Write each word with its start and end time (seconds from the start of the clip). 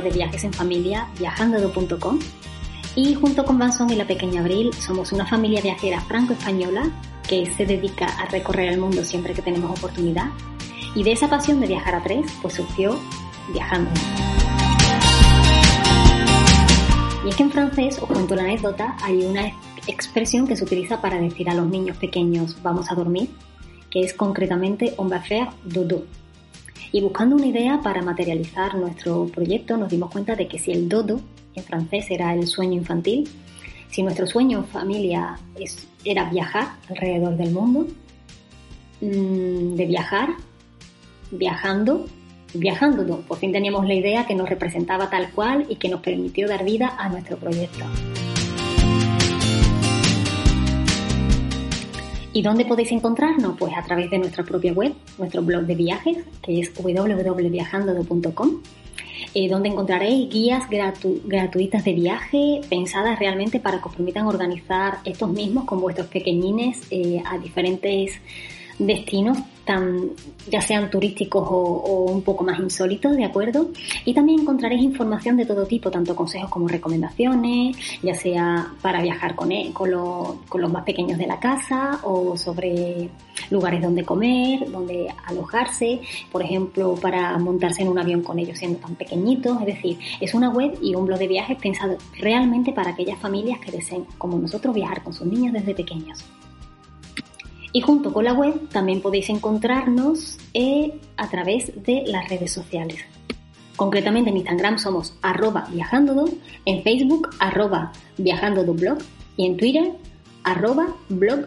de 0.00 0.10
viajes 0.10 0.44
en 0.44 0.52
familia 0.52 1.08
viajando.com 1.18 2.18
y 2.96 3.14
junto 3.14 3.44
con 3.44 3.58
Vanson 3.58 3.90
y 3.90 3.96
la 3.96 4.06
pequeña 4.06 4.40
Abril 4.40 4.70
somos 4.74 5.12
una 5.12 5.26
familia 5.26 5.60
viajera 5.60 6.00
franco-española 6.00 6.90
que 7.28 7.46
se 7.46 7.64
dedica 7.66 8.06
a 8.06 8.26
recorrer 8.26 8.72
el 8.72 8.80
mundo 8.80 9.04
siempre 9.04 9.34
que 9.34 9.42
tenemos 9.42 9.70
oportunidad 9.78 10.30
y 10.94 11.02
de 11.02 11.12
esa 11.12 11.28
pasión 11.28 11.60
de 11.60 11.68
viajar 11.68 11.94
a 11.94 12.02
tres 12.02 12.30
pues 12.42 12.54
surgió 12.54 12.98
Viajando. 13.52 13.90
Y 17.24 17.28
es 17.28 17.36
que 17.36 17.42
en 17.42 17.50
francés, 17.50 17.98
os 18.00 18.08
cuento 18.08 18.34
la 18.34 18.42
anécdota, 18.42 18.96
hay 19.02 19.24
una 19.24 19.52
expresión 19.86 20.46
que 20.46 20.56
se 20.56 20.64
utiliza 20.64 21.00
para 21.00 21.18
decir 21.18 21.50
a 21.50 21.54
los 21.54 21.66
niños 21.66 21.96
pequeños 21.96 22.56
vamos 22.62 22.90
a 22.90 22.94
dormir, 22.94 23.30
que 23.90 24.00
es 24.00 24.14
concretamente 24.14 24.94
on 24.96 25.10
va 25.10 25.20
faire 25.20 25.48
dodo. 25.64 26.04
Y 26.92 27.00
buscando 27.00 27.36
una 27.36 27.46
idea 27.46 27.80
para 27.82 28.02
materializar 28.02 28.74
nuestro 28.74 29.26
proyecto 29.26 29.76
nos 29.76 29.90
dimos 29.90 30.10
cuenta 30.10 30.34
de 30.34 30.48
que 30.48 30.58
si 30.58 30.72
el 30.72 30.88
dodo 30.88 31.20
en 31.54 31.62
francés 31.64 32.06
era 32.10 32.34
el 32.34 32.46
sueño 32.46 32.74
infantil, 32.74 33.28
si 33.90 34.02
nuestro 34.02 34.26
sueño 34.26 34.58
en 34.58 34.64
familia 34.64 35.38
es, 35.56 35.88
era 36.04 36.28
viajar 36.30 36.68
alrededor 36.88 37.36
del 37.36 37.52
mundo, 37.52 37.86
mm, 39.00 39.74
de 39.74 39.86
viajar, 39.86 40.30
viajando, 41.30 42.06
viajando, 42.54 43.20
por 43.20 43.38
fin 43.38 43.52
teníamos 43.52 43.86
la 43.86 43.94
idea 43.94 44.26
que 44.26 44.34
nos 44.34 44.48
representaba 44.48 45.10
tal 45.10 45.30
cual 45.30 45.66
y 45.68 45.76
que 45.76 45.88
nos 45.88 46.00
permitió 46.00 46.48
dar 46.48 46.64
vida 46.64 46.94
a 46.98 47.08
nuestro 47.08 47.36
proyecto. 47.36 47.84
¿Y 52.32 52.42
dónde 52.42 52.64
podéis 52.64 52.92
encontrarnos? 52.92 53.56
Pues 53.58 53.72
a 53.76 53.82
través 53.82 54.08
de 54.08 54.18
nuestra 54.18 54.44
propia 54.44 54.72
web, 54.72 54.94
nuestro 55.18 55.42
blog 55.42 55.62
de 55.62 55.74
viajes, 55.74 56.18
que 56.42 56.60
es 56.60 56.72
www.viajando.com, 56.72 58.50
eh, 59.34 59.48
donde 59.48 59.68
encontraréis 59.68 60.30
guías 60.30 60.64
gratuitas 60.68 61.84
de 61.84 61.92
viaje 61.92 62.60
pensadas 62.70 63.18
realmente 63.18 63.58
para 63.58 63.80
que 63.80 63.88
os 63.88 63.96
permitan 63.96 64.26
organizar 64.26 64.98
estos 65.04 65.28
mismos 65.30 65.64
con 65.64 65.80
vuestros 65.80 66.06
pequeñines 66.06 66.80
eh, 66.92 67.20
a 67.26 67.36
diferentes 67.38 68.12
destinos 68.86 69.38
tan, 69.64 70.10
ya 70.50 70.60
sean 70.60 70.90
turísticos 70.90 71.46
o, 71.48 72.10
un 72.10 72.22
poco 72.22 72.44
más 72.44 72.58
insólitos, 72.58 73.14
¿de 73.16 73.24
acuerdo? 73.24 73.70
Y 74.04 74.14
también 74.14 74.40
encontraréis 74.40 74.82
información 74.82 75.36
de 75.36 75.46
todo 75.46 75.66
tipo, 75.66 75.90
tanto 75.90 76.16
consejos 76.16 76.50
como 76.50 76.66
recomendaciones, 76.66 77.76
ya 78.02 78.14
sea 78.14 78.72
para 78.82 79.02
viajar 79.02 79.34
con, 79.34 79.52
e, 79.52 79.70
con, 79.72 79.90
con 80.48 80.60
los 80.60 80.72
más 80.72 80.84
pequeños 80.84 81.18
de 81.18 81.26
la 81.26 81.38
casa 81.38 82.00
o 82.02 82.36
sobre 82.36 83.10
lugares 83.50 83.82
donde 83.82 84.04
comer, 84.04 84.70
donde 84.70 85.08
alojarse, 85.26 86.00
por 86.32 86.42
ejemplo, 86.42 86.94
para 86.94 87.36
montarse 87.38 87.82
en 87.82 87.88
un 87.88 87.98
avión 87.98 88.22
con 88.22 88.38
ellos 88.38 88.58
siendo 88.58 88.78
tan 88.78 88.94
pequeñitos. 88.96 89.60
Es 89.60 89.66
decir, 89.66 89.98
es 90.20 90.34
una 90.34 90.50
web 90.50 90.78
y 90.82 90.94
un 90.94 91.06
blog 91.06 91.18
de 91.18 91.28
viajes 91.28 91.58
pensado 91.58 91.96
realmente 92.18 92.72
para 92.72 92.90
aquellas 92.90 93.18
familias 93.18 93.60
que 93.60 93.72
deseen, 93.72 94.04
como 94.18 94.38
nosotros, 94.38 94.74
viajar 94.74 95.02
con 95.02 95.12
sus 95.12 95.26
niños 95.26 95.52
desde 95.52 95.74
pequeños. 95.74 96.24
Y 97.72 97.80
junto 97.80 98.12
con 98.12 98.24
la 98.24 98.32
web 98.32 98.68
también 98.70 99.00
podéis 99.00 99.30
encontrarnos 99.30 100.38
eh, 100.54 100.98
a 101.16 101.28
través 101.28 101.72
de 101.84 102.04
las 102.06 102.28
redes 102.28 102.52
sociales. 102.52 102.98
Concretamente 103.76 104.30
en 104.30 104.36
Instagram 104.36 104.78
somos 104.78 105.14
arroba 105.22 105.66
viajandodo, 105.72 106.28
en 106.66 106.82
Facebook 106.82 107.30
arroba 107.38 107.92
viajandodoblog 108.18 108.98
y 109.36 109.46
en 109.46 109.56
Twitter 109.56 109.92
arroba 110.44 110.94
blog. 111.08 111.46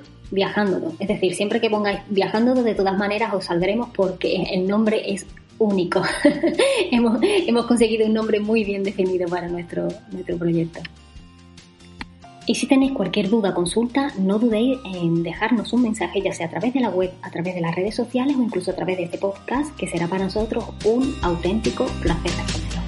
Es 0.99 1.07
decir, 1.07 1.35
siempre 1.35 1.61
que 1.61 1.69
pongáis 1.69 1.99
viajandodo 2.09 2.63
de 2.63 2.73
todas 2.73 2.97
maneras 2.97 3.33
os 3.35 3.45
saldremos 3.45 3.89
porque 3.95 4.47
el 4.51 4.67
nombre 4.67 5.13
es 5.13 5.27
único. 5.59 6.01
hemos, 6.91 7.19
hemos 7.21 7.65
conseguido 7.67 8.07
un 8.07 8.13
nombre 8.13 8.39
muy 8.39 8.63
bien 8.63 8.83
definido 8.83 9.27
para 9.27 9.47
nuestro, 9.47 9.87
nuestro 10.11 10.37
proyecto. 10.37 10.79
Y 12.45 12.55
si 12.55 12.67
tenéis 12.67 12.91
cualquier 12.91 13.29
duda 13.29 13.51
o 13.51 13.53
consulta, 13.53 14.11
no 14.19 14.37
dudéis 14.37 14.77
en 14.83 15.23
dejarnos 15.23 15.71
un 15.71 15.81
mensaje, 15.81 16.21
ya 16.21 16.33
sea 16.33 16.47
a 16.47 16.49
través 16.49 16.73
de 16.73 16.81
la 16.81 16.89
web, 16.89 17.09
a 17.21 17.29
través 17.31 17.55
de 17.55 17.61
las 17.61 17.73
redes 17.73 17.95
sociales 17.95 18.35
o 18.35 18.43
incluso 18.43 18.71
a 18.71 18.75
través 18.75 18.97
de 18.97 19.03
este 19.03 19.17
podcast, 19.17 19.73
que 19.77 19.87
será 19.87 20.07
para 20.07 20.25
nosotros 20.25 20.65
un 20.83 21.15
auténtico 21.21 21.85
placer 22.01 22.31
responderlo. 22.31 22.83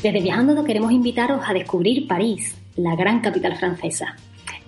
Desde 0.00 0.20
Viajando 0.20 0.62
queremos 0.62 0.92
invitaros 0.92 1.40
a 1.48 1.52
descubrir 1.52 2.06
París, 2.06 2.54
la 2.76 2.94
gran 2.94 3.20
capital 3.20 3.56
francesa. 3.56 4.14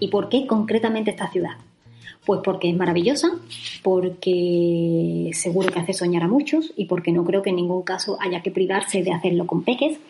¿Y 0.01 0.09
por 0.09 0.29
qué 0.29 0.49
concretamente 0.49 1.13
esta 1.13 1.31
ciudad? 1.31 1.59
Pues 2.27 2.41
porque 2.43 2.69
es 2.69 2.77
maravillosa, 2.77 3.29
porque 3.85 5.31
seguro 5.33 5.69
que 5.69 5.79
hace 5.79 5.93
soñar 5.93 6.25
a 6.25 6.29
muchos 6.29 6.73
y 6.77 6.87
porque 6.87 7.13
no 7.13 7.25
creo 7.25 7.41
que 7.41 7.51
en 7.51 7.57
ningún 7.57 7.83
caso 7.83 8.19
haya 8.21 8.43
que 8.43 8.51
privarse 8.51 9.05
de 9.05 9.13
hacerlo 9.13 9.47
con 9.47 9.63
peques. 9.63 10.01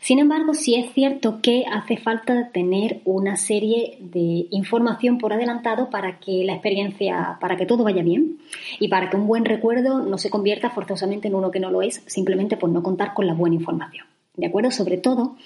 Sin 0.00 0.18
embargo, 0.18 0.54
sí 0.54 0.76
es 0.76 0.90
cierto 0.94 1.40
que 1.42 1.64
hace 1.70 1.98
falta 1.98 2.50
tener 2.52 3.02
una 3.04 3.36
serie 3.36 3.98
de 4.00 4.46
información 4.50 5.18
por 5.18 5.34
adelantado 5.34 5.90
para 5.90 6.18
que 6.18 6.42
la 6.44 6.54
experiencia, 6.54 7.36
para 7.38 7.56
que 7.58 7.66
todo 7.66 7.84
vaya 7.84 8.02
bien 8.02 8.38
y 8.80 8.88
para 8.88 9.10
que 9.10 9.18
un 9.18 9.26
buen 9.26 9.44
recuerdo 9.44 10.00
no 10.00 10.16
se 10.16 10.30
convierta 10.30 10.70
forzosamente 10.70 11.28
en 11.28 11.34
uno 11.34 11.50
que 11.50 11.60
no 11.60 11.70
lo 11.70 11.82
es, 11.82 12.02
simplemente 12.06 12.56
por 12.56 12.70
no 12.70 12.82
contar 12.82 13.12
con 13.12 13.26
la 13.26 13.34
buena 13.34 13.56
información. 13.56 14.06
¿De 14.36 14.46
acuerdo? 14.46 14.70
Sobre 14.70 14.96
todo 14.96 15.36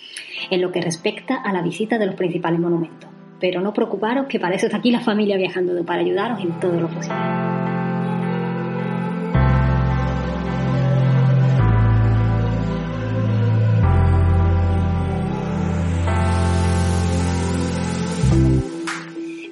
en 0.51 0.61
lo 0.61 0.71
que 0.71 0.83
respecta 0.83 1.35
a 1.35 1.53
la 1.53 1.63
visita 1.63 1.99
de 1.99 2.07
los 2.07 2.15
principales 2.15 2.61
monumentos 2.61 3.11
pero 3.43 3.61
no 3.61 3.75
preocuparos 3.75 4.29
que 4.29 4.39
para 4.39 4.55
eso 4.55 4.67
está 4.67 4.79
aquí 4.79 4.93
la 4.93 5.01
familia 5.01 5.37
viajando, 5.37 5.85
para 5.85 6.01
ayudaros 6.01 6.39
en 6.39 6.61
todo 6.61 6.81
lo 6.81 6.87
posible. 6.87 7.19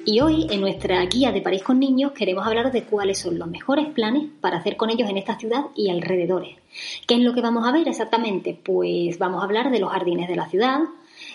Y 0.05 0.21
hoy 0.21 0.47
en 0.49 0.61
nuestra 0.61 1.05
guía 1.05 1.33
de 1.33 1.41
París 1.41 1.61
con 1.61 1.77
niños 1.77 2.13
queremos 2.13 2.47
hablar 2.47 2.71
de 2.71 2.83
cuáles 2.83 3.19
son 3.19 3.37
los 3.37 3.49
mejores 3.49 3.87
planes 3.87 4.23
para 4.39 4.57
hacer 4.57 4.77
con 4.77 4.89
ellos 4.89 5.09
en 5.09 5.17
esta 5.17 5.37
ciudad 5.37 5.65
y 5.75 5.89
alrededores. 5.89 6.55
¿Qué 7.05 7.15
es 7.15 7.19
lo 7.19 7.33
que 7.33 7.41
vamos 7.41 7.67
a 7.67 7.73
ver 7.73 7.89
exactamente? 7.89 8.57
Pues 8.63 9.19
vamos 9.19 9.41
a 9.41 9.45
hablar 9.45 9.69
de 9.69 9.79
los 9.79 9.91
jardines 9.91 10.29
de 10.29 10.37
la 10.37 10.47
ciudad, 10.47 10.79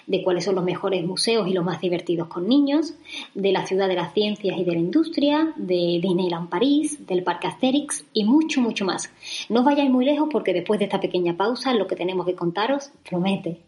de 0.07 0.23
cuáles 0.23 0.45
son 0.45 0.55
los 0.55 0.65
mejores 0.65 1.05
museos 1.05 1.49
y 1.49 1.53
los 1.53 1.65
más 1.65 1.81
divertidos 1.81 2.29
con 2.29 2.49
niños, 2.49 2.95
de 3.35 3.53
la 3.53 3.67
ciudad 3.67 3.89
de 3.89 3.95
las 3.95 4.13
ciencias 4.15 4.59
y 4.59 4.65
de 4.65 4.73
la 4.73 4.79
industria, 4.79 5.53
de 5.57 6.01
Disneyland 6.03 6.49
París, 6.49 7.07
del 7.07 7.23
Parque 7.23 7.49
Asterix 7.49 8.05
y 8.13 8.25
mucho, 8.25 8.61
mucho 8.61 8.85
más. 8.85 9.13
No 9.49 9.65
vayáis 9.65 9.91
muy 9.91 10.05
lejos 10.05 10.29
porque 10.31 10.53
después 10.53 10.79
de 10.79 10.87
esta 10.87 11.01
pequeña 11.01 11.37
pausa 11.37 11.75
lo 11.75 11.87
que 11.87 11.97
tenemos 11.97 12.27
que 12.27 12.35
contaros 12.35 12.91
promete. 13.09 13.61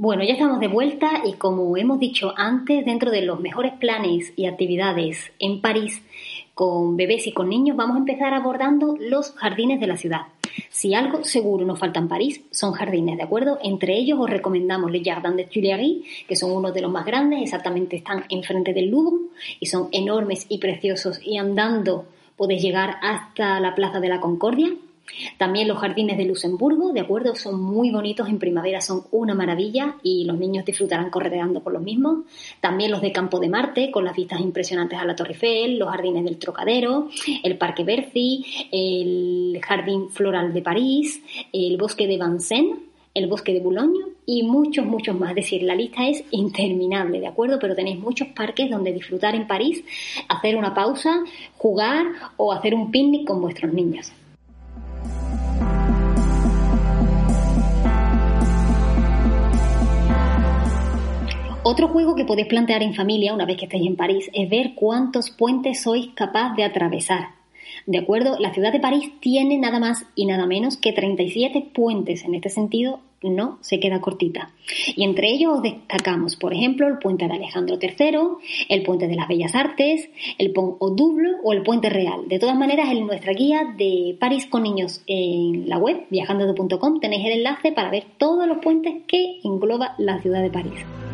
Bueno, 0.00 0.22
ya 0.22 0.34
estamos 0.34 0.60
de 0.60 0.68
vuelta 0.68 1.22
y 1.24 1.32
como 1.32 1.76
hemos 1.76 1.98
dicho 1.98 2.32
antes, 2.36 2.84
dentro 2.84 3.10
de 3.10 3.22
los 3.22 3.40
mejores 3.40 3.72
planes 3.80 4.32
y 4.36 4.46
actividades 4.46 5.32
en 5.40 5.60
París 5.60 6.00
con 6.54 6.96
bebés 6.96 7.26
y 7.26 7.32
con 7.32 7.48
niños, 7.48 7.76
vamos 7.76 7.96
a 7.96 7.98
empezar 7.98 8.32
abordando 8.32 8.96
los 9.00 9.32
jardines 9.32 9.80
de 9.80 9.86
la 9.88 9.96
ciudad. 9.96 10.22
Si 10.70 10.94
algo 10.94 11.24
seguro 11.24 11.64
nos 11.64 11.78
falta 11.78 12.00
en 12.00 12.08
París, 12.08 12.42
son 12.50 12.72
jardines, 12.72 13.16
¿de 13.16 13.22
acuerdo? 13.22 13.58
Entre 13.62 13.96
ellos 13.96 14.18
os 14.20 14.30
recomendamos 14.30 14.90
los 14.90 15.02
Jardins 15.02 15.36
de 15.36 15.44
Tuileries, 15.44 16.04
que 16.26 16.36
son 16.36 16.52
uno 16.52 16.72
de 16.72 16.80
los 16.80 16.90
más 16.90 17.04
grandes, 17.04 17.42
exactamente 17.42 17.96
están 17.96 18.24
enfrente 18.28 18.72
del 18.72 18.90
Louvre 18.90 19.28
y 19.60 19.66
son 19.66 19.88
enormes 19.92 20.46
y 20.48 20.58
preciosos 20.58 21.20
y 21.24 21.36
andando 21.36 22.06
podéis 22.36 22.62
llegar 22.62 22.96
hasta 23.02 23.58
la 23.60 23.74
Plaza 23.74 24.00
de 24.00 24.08
la 24.08 24.20
Concordia. 24.20 24.70
También 25.36 25.68
los 25.68 25.78
jardines 25.78 26.16
de 26.16 26.24
Luxemburgo, 26.24 26.92
de 26.92 27.00
acuerdo, 27.00 27.34
son 27.34 27.60
muy 27.60 27.90
bonitos, 27.90 28.28
en 28.28 28.38
primavera 28.38 28.80
son 28.80 29.04
una 29.10 29.34
maravilla 29.34 29.96
y 30.02 30.24
los 30.24 30.38
niños 30.38 30.64
disfrutarán 30.64 31.10
correteando 31.10 31.62
por 31.62 31.72
los 31.72 31.82
mismos. 31.82 32.24
También 32.60 32.90
los 32.90 33.00
de 33.00 33.12
Campo 33.12 33.40
de 33.40 33.48
Marte, 33.48 33.90
con 33.90 34.04
las 34.04 34.16
vistas 34.16 34.40
impresionantes 34.40 34.98
a 34.98 35.04
la 35.04 35.16
Torre 35.16 35.32
Eiffel, 35.32 35.78
los 35.78 35.90
jardines 35.90 36.24
del 36.24 36.38
Trocadero, 36.38 37.08
el 37.42 37.56
Parque 37.56 37.84
Bercy, 37.84 38.44
el 38.72 39.60
Jardín 39.62 40.10
Floral 40.10 40.52
de 40.52 40.62
París, 40.62 41.22
el 41.52 41.76
Bosque 41.76 42.06
de 42.06 42.18
Vincennes, 42.18 42.78
el 43.14 43.26
Bosque 43.26 43.52
de 43.52 43.60
Boulogne 43.60 43.98
y 44.26 44.42
muchos, 44.42 44.86
muchos 44.86 45.18
más. 45.18 45.30
Es 45.30 45.36
decir, 45.36 45.62
la 45.62 45.74
lista 45.74 46.06
es 46.06 46.24
interminable, 46.30 47.20
¿de 47.20 47.26
acuerdo? 47.26 47.58
Pero 47.58 47.74
tenéis 47.74 47.98
muchos 47.98 48.28
parques 48.28 48.70
donde 48.70 48.92
disfrutar 48.92 49.34
en 49.34 49.46
París, 49.46 49.82
hacer 50.28 50.56
una 50.56 50.74
pausa, 50.74 51.24
jugar 51.56 52.06
o 52.36 52.52
hacer 52.52 52.74
un 52.74 52.90
picnic 52.90 53.26
con 53.26 53.40
vuestros 53.40 53.72
niños. 53.72 54.12
Otro 61.70 61.88
juego 61.88 62.14
que 62.14 62.24
podéis 62.24 62.48
plantear 62.48 62.82
en 62.82 62.94
familia 62.94 63.34
una 63.34 63.44
vez 63.44 63.58
que 63.58 63.66
estéis 63.66 63.86
en 63.86 63.94
París 63.94 64.30
es 64.32 64.48
ver 64.48 64.72
cuántos 64.74 65.28
puentes 65.28 65.82
sois 65.82 66.08
capaz 66.14 66.54
de 66.54 66.64
atravesar. 66.64 67.32
¿De 67.84 67.98
acuerdo? 67.98 68.38
La 68.38 68.54
ciudad 68.54 68.72
de 68.72 68.80
París 68.80 69.12
tiene 69.20 69.58
nada 69.58 69.78
más 69.78 70.06
y 70.14 70.24
nada 70.24 70.46
menos 70.46 70.78
que 70.78 70.94
37 70.94 71.72
puentes. 71.74 72.24
En 72.24 72.34
este 72.34 72.48
sentido, 72.48 73.00
no 73.22 73.58
se 73.60 73.80
queda 73.80 74.00
cortita. 74.00 74.50
Y 74.96 75.04
entre 75.04 75.28
ellos 75.28 75.60
destacamos, 75.60 76.36
por 76.36 76.54
ejemplo, 76.54 76.88
el 76.88 76.96
puente 76.96 77.28
de 77.28 77.34
Alejandro 77.34 77.78
III, 77.78 78.18
el 78.70 78.82
puente 78.82 79.06
de 79.06 79.16
las 79.16 79.28
Bellas 79.28 79.54
Artes, 79.54 80.08
el 80.38 80.52
Pont 80.54 80.78
au 80.80 80.96
Double 80.96 81.32
o 81.44 81.52
el 81.52 81.62
puente 81.62 81.90
real. 81.90 82.28
De 82.28 82.38
todas 82.38 82.56
maneras, 82.56 82.88
en 82.90 83.06
nuestra 83.06 83.34
guía 83.34 83.74
de 83.76 84.16
París 84.18 84.46
con 84.46 84.62
niños 84.62 85.02
en 85.06 85.68
la 85.68 85.76
web 85.76 86.06
viajando.com 86.08 86.98
tenéis 86.98 87.26
el 87.26 87.32
enlace 87.32 87.72
para 87.72 87.90
ver 87.90 88.04
todos 88.16 88.48
los 88.48 88.56
puentes 88.56 89.02
que 89.06 89.40
engloba 89.44 89.94
la 89.98 90.18
ciudad 90.22 90.40
de 90.40 90.48
París. 90.48 91.07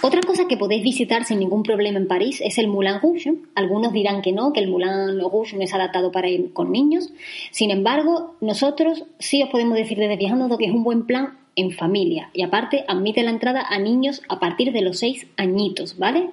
Otra 0.00 0.20
cosa 0.22 0.46
que 0.46 0.56
podéis 0.56 0.84
visitar 0.84 1.24
sin 1.24 1.40
ningún 1.40 1.64
problema 1.64 1.98
en 1.98 2.06
París 2.06 2.40
es 2.44 2.58
el 2.58 2.68
Moulin 2.68 3.00
Rouge. 3.00 3.34
Algunos 3.56 3.92
dirán 3.92 4.22
que 4.22 4.32
no, 4.32 4.52
que 4.52 4.60
el 4.60 4.68
Moulin 4.68 5.18
Rouge 5.18 5.56
no 5.56 5.62
es 5.62 5.74
adaptado 5.74 6.12
para 6.12 6.28
ir 6.28 6.52
con 6.52 6.70
niños. 6.70 7.12
Sin 7.50 7.72
embargo, 7.72 8.36
nosotros 8.40 9.04
sí 9.18 9.42
os 9.42 9.50
podemos 9.50 9.76
decir 9.76 9.98
desde 9.98 10.16
Viajando 10.16 10.56
que 10.56 10.66
es 10.66 10.72
un 10.72 10.84
buen 10.84 11.04
plan 11.04 11.38
en 11.56 11.72
familia 11.72 12.30
y 12.32 12.42
aparte 12.42 12.84
admite 12.86 13.24
la 13.24 13.30
entrada 13.30 13.66
a 13.68 13.80
niños 13.80 14.22
a 14.28 14.38
partir 14.38 14.72
de 14.72 14.82
los 14.82 15.00
seis 15.00 15.26
añitos, 15.36 15.98
¿vale? 15.98 16.30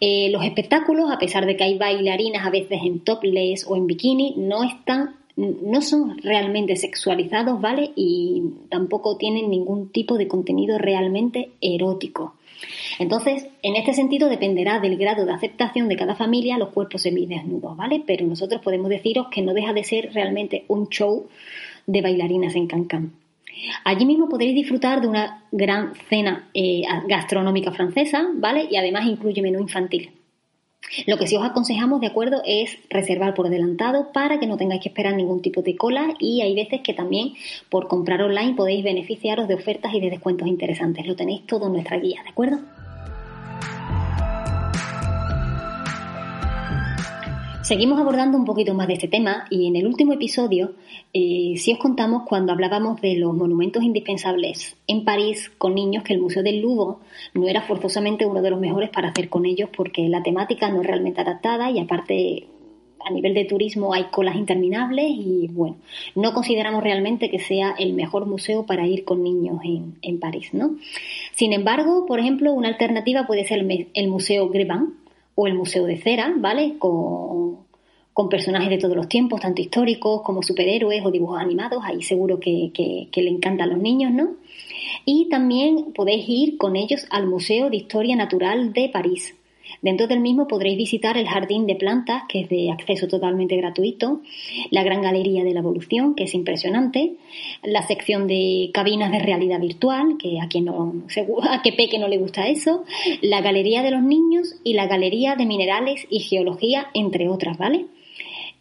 Eh, 0.00 0.28
los 0.32 0.44
espectáculos, 0.44 1.12
a 1.12 1.18
pesar 1.18 1.46
de 1.46 1.56
que 1.56 1.62
hay 1.62 1.78
bailarinas 1.78 2.44
a 2.44 2.50
veces 2.50 2.80
en 2.84 2.98
topless 2.98 3.64
o 3.68 3.76
en 3.76 3.86
bikini, 3.86 4.34
no 4.36 4.64
están 4.64 5.14
no 5.36 5.82
son 5.82 6.16
realmente 6.22 6.76
sexualizados, 6.76 7.60
¿vale? 7.60 7.92
Y 7.94 8.42
tampoco 8.70 9.18
tienen 9.18 9.50
ningún 9.50 9.90
tipo 9.90 10.16
de 10.16 10.28
contenido 10.28 10.78
realmente 10.78 11.50
erótico. 11.60 12.34
Entonces, 12.98 13.46
en 13.62 13.76
este 13.76 13.92
sentido 13.92 14.28
dependerá 14.28 14.80
del 14.80 14.96
grado 14.96 15.24
de 15.24 15.32
aceptación 15.32 15.88
de 15.88 15.96
cada 15.96 16.16
familia 16.16 16.58
los 16.58 16.70
cuerpos 16.70 17.02
semidesnudos, 17.02 17.76
¿vale? 17.76 18.02
Pero 18.06 18.26
nosotros 18.26 18.62
podemos 18.62 18.88
deciros 18.88 19.28
que 19.30 19.42
no 19.42 19.54
deja 19.54 19.72
de 19.72 19.84
ser 19.84 20.12
realmente 20.12 20.64
un 20.68 20.88
show 20.88 21.28
de 21.86 22.02
bailarinas 22.02 22.54
en 22.54 22.66
Cancán. 22.66 23.12
Allí 23.84 24.04
mismo 24.04 24.28
podréis 24.28 24.54
disfrutar 24.54 25.00
de 25.00 25.08
una 25.08 25.44
gran 25.50 25.94
cena 26.08 26.48
eh, 26.52 26.82
gastronómica 27.08 27.72
francesa, 27.72 28.26
¿vale? 28.34 28.66
Y 28.70 28.76
además 28.76 29.06
incluye 29.06 29.40
menú 29.42 29.60
infantil. 29.60 30.10
Lo 31.06 31.18
que 31.18 31.26
sí 31.26 31.36
os 31.36 31.44
aconsejamos, 31.44 32.00
de 32.00 32.06
acuerdo, 32.06 32.42
es 32.44 32.78
reservar 32.90 33.34
por 33.34 33.46
adelantado 33.46 34.12
para 34.12 34.38
que 34.38 34.46
no 34.46 34.56
tengáis 34.56 34.82
que 34.82 34.88
esperar 34.88 35.14
ningún 35.14 35.42
tipo 35.42 35.62
de 35.62 35.76
cola 35.76 36.14
y 36.18 36.40
hay 36.40 36.54
veces 36.54 36.80
que 36.82 36.94
también 36.94 37.34
por 37.68 37.88
comprar 37.88 38.22
online 38.22 38.54
podéis 38.54 38.84
beneficiaros 38.84 39.48
de 39.48 39.54
ofertas 39.54 39.92
y 39.94 40.00
de 40.00 40.10
descuentos 40.10 40.48
interesantes. 40.48 41.06
Lo 41.06 41.16
tenéis 41.16 41.46
todo 41.46 41.66
en 41.66 41.72
nuestra 41.72 41.98
guía, 41.98 42.22
¿de 42.22 42.30
acuerdo? 42.30 42.58
Seguimos 47.66 47.98
abordando 47.98 48.38
un 48.38 48.44
poquito 48.44 48.74
más 48.74 48.86
de 48.86 48.94
este 48.94 49.08
tema 49.08 49.44
y 49.50 49.66
en 49.66 49.74
el 49.74 49.88
último 49.88 50.12
episodio 50.12 50.74
eh, 51.12 51.54
sí 51.56 51.72
os 51.72 51.80
contamos 51.80 52.22
cuando 52.22 52.52
hablábamos 52.52 53.00
de 53.00 53.16
los 53.16 53.34
monumentos 53.34 53.82
indispensables 53.82 54.76
en 54.86 55.04
París 55.04 55.50
con 55.58 55.74
niños 55.74 56.04
que 56.04 56.12
el 56.12 56.20
Museo 56.20 56.44
del 56.44 56.60
Louvre 56.60 56.98
no 57.34 57.48
era 57.48 57.62
forzosamente 57.62 58.24
uno 58.24 58.40
de 58.40 58.50
los 58.50 58.60
mejores 58.60 58.90
para 58.90 59.08
hacer 59.08 59.28
con 59.28 59.46
ellos 59.46 59.68
porque 59.76 60.08
la 60.08 60.22
temática 60.22 60.70
no 60.70 60.80
es 60.80 60.86
realmente 60.86 61.22
adaptada 61.22 61.68
y 61.72 61.80
aparte 61.80 62.46
a 63.04 63.10
nivel 63.10 63.34
de 63.34 63.46
turismo 63.46 63.92
hay 63.92 64.04
colas 64.12 64.36
interminables 64.36 65.06
y 65.08 65.48
bueno, 65.48 65.74
no 66.14 66.34
consideramos 66.34 66.84
realmente 66.84 67.30
que 67.30 67.40
sea 67.40 67.74
el 67.76 67.94
mejor 67.94 68.26
museo 68.26 68.64
para 68.64 68.86
ir 68.86 69.04
con 69.04 69.24
niños 69.24 69.58
en, 69.64 69.96
en 70.02 70.20
París, 70.20 70.50
¿no? 70.54 70.76
Sin 71.34 71.52
embargo, 71.52 72.06
por 72.06 72.20
ejemplo, 72.20 72.52
una 72.52 72.68
alternativa 72.68 73.26
puede 73.26 73.44
ser 73.44 73.66
el 73.92 74.08
Museo 74.08 74.50
Grévin, 74.50 74.94
o 75.36 75.46
el 75.46 75.54
Museo 75.54 75.84
de 75.84 75.98
Cera, 75.98 76.34
¿vale? 76.36 76.76
Con, 76.78 77.64
personajes 78.30 78.70
de 78.70 78.78
todos 78.78 78.96
los 78.96 79.08
tiempos, 79.08 79.40
tanto 79.42 79.60
históricos 79.60 80.22
como 80.22 80.42
superhéroes 80.42 81.04
o 81.04 81.10
dibujos 81.10 81.38
animados, 81.38 81.82
ahí 81.84 82.02
seguro 82.02 82.40
que, 82.40 82.72
que 82.72 83.22
le 83.22 83.28
encantan 83.28 83.68
a 83.68 83.72
los 83.72 83.78
niños, 83.78 84.10
¿no? 84.10 84.36
Y 85.04 85.28
también 85.28 85.92
podéis 85.92 86.24
ir 86.26 86.56
con 86.56 86.76
ellos 86.76 87.06
al 87.10 87.26
Museo 87.26 87.68
de 87.68 87.76
Historia 87.76 88.16
Natural 88.16 88.72
de 88.72 88.88
París, 88.88 89.36
Dentro 89.86 90.08
del 90.08 90.18
mismo 90.18 90.48
podréis 90.48 90.76
visitar 90.76 91.16
el 91.16 91.28
jardín 91.28 91.64
de 91.68 91.76
plantas, 91.76 92.24
que 92.28 92.40
es 92.40 92.48
de 92.48 92.72
acceso 92.72 93.06
totalmente 93.06 93.56
gratuito, 93.56 94.20
la 94.72 94.82
gran 94.82 95.00
galería 95.00 95.44
de 95.44 95.54
la 95.54 95.60
evolución, 95.60 96.16
que 96.16 96.24
es 96.24 96.34
impresionante, 96.34 97.12
la 97.62 97.86
sección 97.86 98.26
de 98.26 98.72
cabinas 98.74 99.12
de 99.12 99.20
realidad 99.20 99.60
virtual, 99.60 100.16
que 100.18 100.40
a 100.40 100.48
quien 100.48 100.64
no, 100.64 100.92
a 101.48 101.62
que 101.62 101.72
peque 101.72 102.00
no 102.00 102.08
le 102.08 102.18
gusta 102.18 102.48
eso, 102.48 102.82
la 103.22 103.42
galería 103.42 103.84
de 103.84 103.92
los 103.92 104.02
niños 104.02 104.56
y 104.64 104.74
la 104.74 104.88
galería 104.88 105.36
de 105.36 105.46
minerales 105.46 106.04
y 106.10 106.18
geología, 106.18 106.88
entre 106.92 107.28
otras, 107.28 107.56
¿vale? 107.56 107.86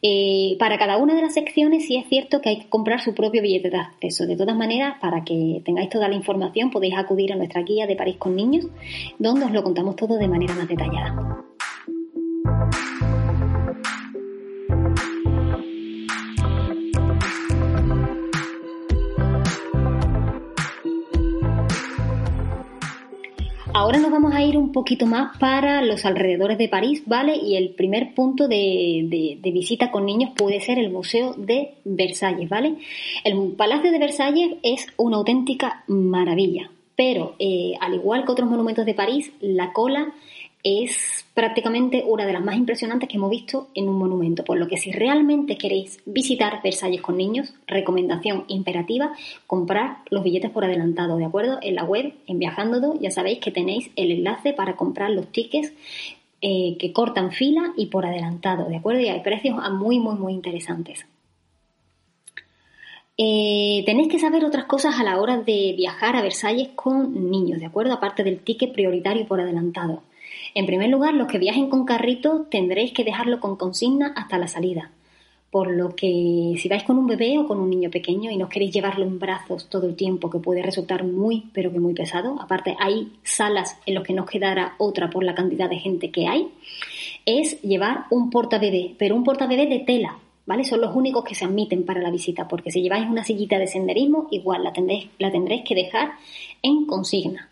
Eh, 0.07 0.55
para 0.59 0.77
cada 0.77 0.97
una 0.97 1.15
de 1.15 1.23
las 1.23 1.33
secciones 1.33 1.87
sí 1.87 1.97
es 1.97 2.07
cierto 2.07 2.39
que 2.39 2.49
hay 2.49 2.59
que 2.59 2.69
comprar 2.69 3.01
su 3.01 3.15
propio 3.15 3.41
billete 3.41 3.71
de 3.71 3.77
acceso. 3.77 4.27
De 4.27 4.37
todas 4.37 4.55
maneras, 4.55 4.97
para 5.01 5.23
que 5.23 5.63
tengáis 5.65 5.89
toda 5.89 6.07
la 6.07 6.13
información 6.13 6.69
podéis 6.69 6.95
acudir 6.95 7.33
a 7.33 7.35
nuestra 7.35 7.63
guía 7.63 7.87
de 7.87 7.95
París 7.95 8.17
con 8.19 8.35
niños, 8.35 8.67
donde 9.17 9.45
os 9.45 9.51
lo 9.51 9.63
contamos 9.63 9.95
todo 9.95 10.19
de 10.19 10.27
manera 10.27 10.53
más 10.53 10.67
detallada. 10.67 11.54
Ahora 23.77 23.99
nos 23.99 24.09
vamos 24.09 24.33
a 24.33 24.41
ir 24.41 24.55
un 24.55 24.71
poquito 24.71 25.05
más 25.05 25.37
para 25.37 25.81
los 25.81 26.05
alrededores 26.05 26.57
de 26.57 26.69
París, 26.69 27.03
¿vale? 27.07 27.35
Y 27.35 27.57
el 27.57 27.71
primer 27.71 28.13
punto 28.15 28.47
de, 28.47 29.37
visita 29.43 29.91
con 29.91 30.05
niños 30.05 30.31
puede 30.33 30.61
ser 30.61 30.79
el 30.79 30.89
Museo 30.89 31.33
de 31.33 31.73
Versalles, 31.83 32.47
¿vale? 32.47 32.75
El 33.25 33.51
Palacio 33.57 33.91
de 33.91 33.99
Versalles 33.99 34.55
es 34.63 34.87
una 34.95 35.17
auténtica 35.17 35.83
maravilla, 35.87 36.71
pero 36.95 37.35
eh, 37.37 37.73
al 37.81 37.95
igual 37.95 38.23
que 38.23 38.31
otros 38.31 38.49
monumentos 38.49 38.85
de 38.85 38.93
París, 38.93 39.33
la 39.41 39.73
cola 39.73 40.13
es 40.65 41.23
prácticamente 41.35 42.03
una 42.07 42.25
de 42.25 42.33
las 42.33 42.43
más 42.43 42.55
impresionantes 42.55 43.07
que 43.07 43.17
hemos 43.17 43.29
visto 43.29 43.67
en 43.75 43.87
un 43.87 43.99
monumento, 43.99 44.43
por 44.43 44.57
lo 44.57 44.67
que 44.67 44.77
si 44.77 44.91
realmente 44.91 45.59
queréis 45.59 46.01
visitar 46.07 46.59
Versalles 46.63 47.03
con 47.03 47.17
niños, 47.17 47.53
recomendación 47.67 48.45
imperativa, 48.47 49.13
comprar 49.45 49.99
los 50.09 50.23
billetes 50.23 50.49
por 50.49 50.65
adelantado, 50.65 51.17
¿de 51.17 51.25
acuerdo? 51.25 51.59
En 51.61 51.75
la 51.75 51.83
web, 51.83 52.15
en 52.25 52.39
Viajando, 52.39 52.99
ya 52.99 53.11
sabéis 53.11 53.39
que 53.41 53.51
tenéis 53.51 53.91
el 53.95 54.09
enlace 54.09 54.53
para 54.53 54.75
comprar 54.75 55.11
los 55.11 55.27
tickets 55.31 55.71
eh, 56.41 56.77
que 56.79 56.91
cortan 56.91 57.31
fila 57.31 57.73
y 57.77 57.85
por 57.85 58.07
adelantado, 58.07 58.67
¿de 58.67 58.77
acuerdo? 58.77 59.01
Y 59.01 59.09
hay 59.09 59.19
precios 59.19 59.55
muy, 59.71 59.99
muy, 59.99 60.15
muy 60.15 60.33
interesantes. 60.33 61.05
Eh, 63.19 63.83
tenéis 63.85 64.07
que 64.07 64.17
saber 64.17 64.43
otras 64.43 64.65
cosas 64.65 64.99
a 64.99 65.03
la 65.03 65.21
hora 65.21 65.37
de 65.37 65.75
viajar 65.77 66.15
a 66.15 66.23
Versalles 66.23 66.69
con 66.73 67.29
niños, 67.29 67.59
¿de 67.59 67.67
acuerdo? 67.67 67.93
Aparte 67.93 68.23
del 68.23 68.39
ticket 68.39 68.73
prioritario 68.73 69.27
por 69.27 69.39
adelantado. 69.39 70.01
En 70.57 70.65
primer 70.65 70.89
lugar, 70.89 71.13
los 71.13 71.27
que 71.27 71.37
viajen 71.37 71.69
con 71.69 71.83
carrito 71.83 72.47
tendréis 72.49 72.93
que 72.93 73.03
dejarlo 73.03 73.41
con 73.41 73.57
consigna 73.57 74.13
hasta 74.15 74.37
la 74.37 74.47
salida. 74.47 74.89
Por 75.51 75.69
lo 75.69 75.95
que 75.97 76.55
si 76.57 76.69
vais 76.69 76.83
con 76.83 76.97
un 76.97 77.07
bebé 77.07 77.37
o 77.37 77.45
con 77.45 77.59
un 77.59 77.69
niño 77.69 77.91
pequeño 77.91 78.31
y 78.31 78.37
no 78.37 78.47
queréis 78.47 78.73
llevarlo 78.73 79.03
en 79.03 79.19
brazos 79.19 79.67
todo 79.67 79.85
el 79.85 79.97
tiempo, 79.97 80.29
que 80.29 80.39
puede 80.39 80.61
resultar 80.61 81.03
muy, 81.03 81.49
pero 81.51 81.73
que 81.73 81.81
muy 81.81 81.93
pesado, 81.93 82.37
aparte 82.41 82.77
hay 82.79 83.11
salas 83.23 83.77
en 83.85 83.95
las 83.95 84.03
que 84.05 84.13
nos 84.13 84.29
quedará 84.29 84.75
otra 84.77 85.09
por 85.09 85.25
la 85.25 85.35
cantidad 85.35 85.69
de 85.69 85.79
gente 85.79 86.09
que 86.09 86.27
hay, 86.27 86.47
es 87.25 87.61
llevar 87.61 88.05
un 88.09 88.29
portabebé, 88.29 88.95
pero 88.97 89.17
un 89.17 89.25
portabebé 89.25 89.65
de 89.67 89.79
tela, 89.79 90.17
¿vale? 90.45 90.63
Son 90.63 90.79
los 90.79 90.95
únicos 90.95 91.25
que 91.25 91.35
se 91.35 91.43
admiten 91.43 91.83
para 91.83 92.01
la 92.01 92.11
visita, 92.11 92.47
porque 92.47 92.71
si 92.71 92.81
lleváis 92.81 93.09
una 93.09 93.25
sillita 93.25 93.59
de 93.59 93.67
senderismo, 93.67 94.29
igual 94.31 94.63
la 94.63 94.71
tendréis, 94.71 95.09
la 95.19 95.31
tendréis 95.31 95.65
que 95.65 95.75
dejar 95.75 96.13
en 96.61 96.85
consigna. 96.85 97.49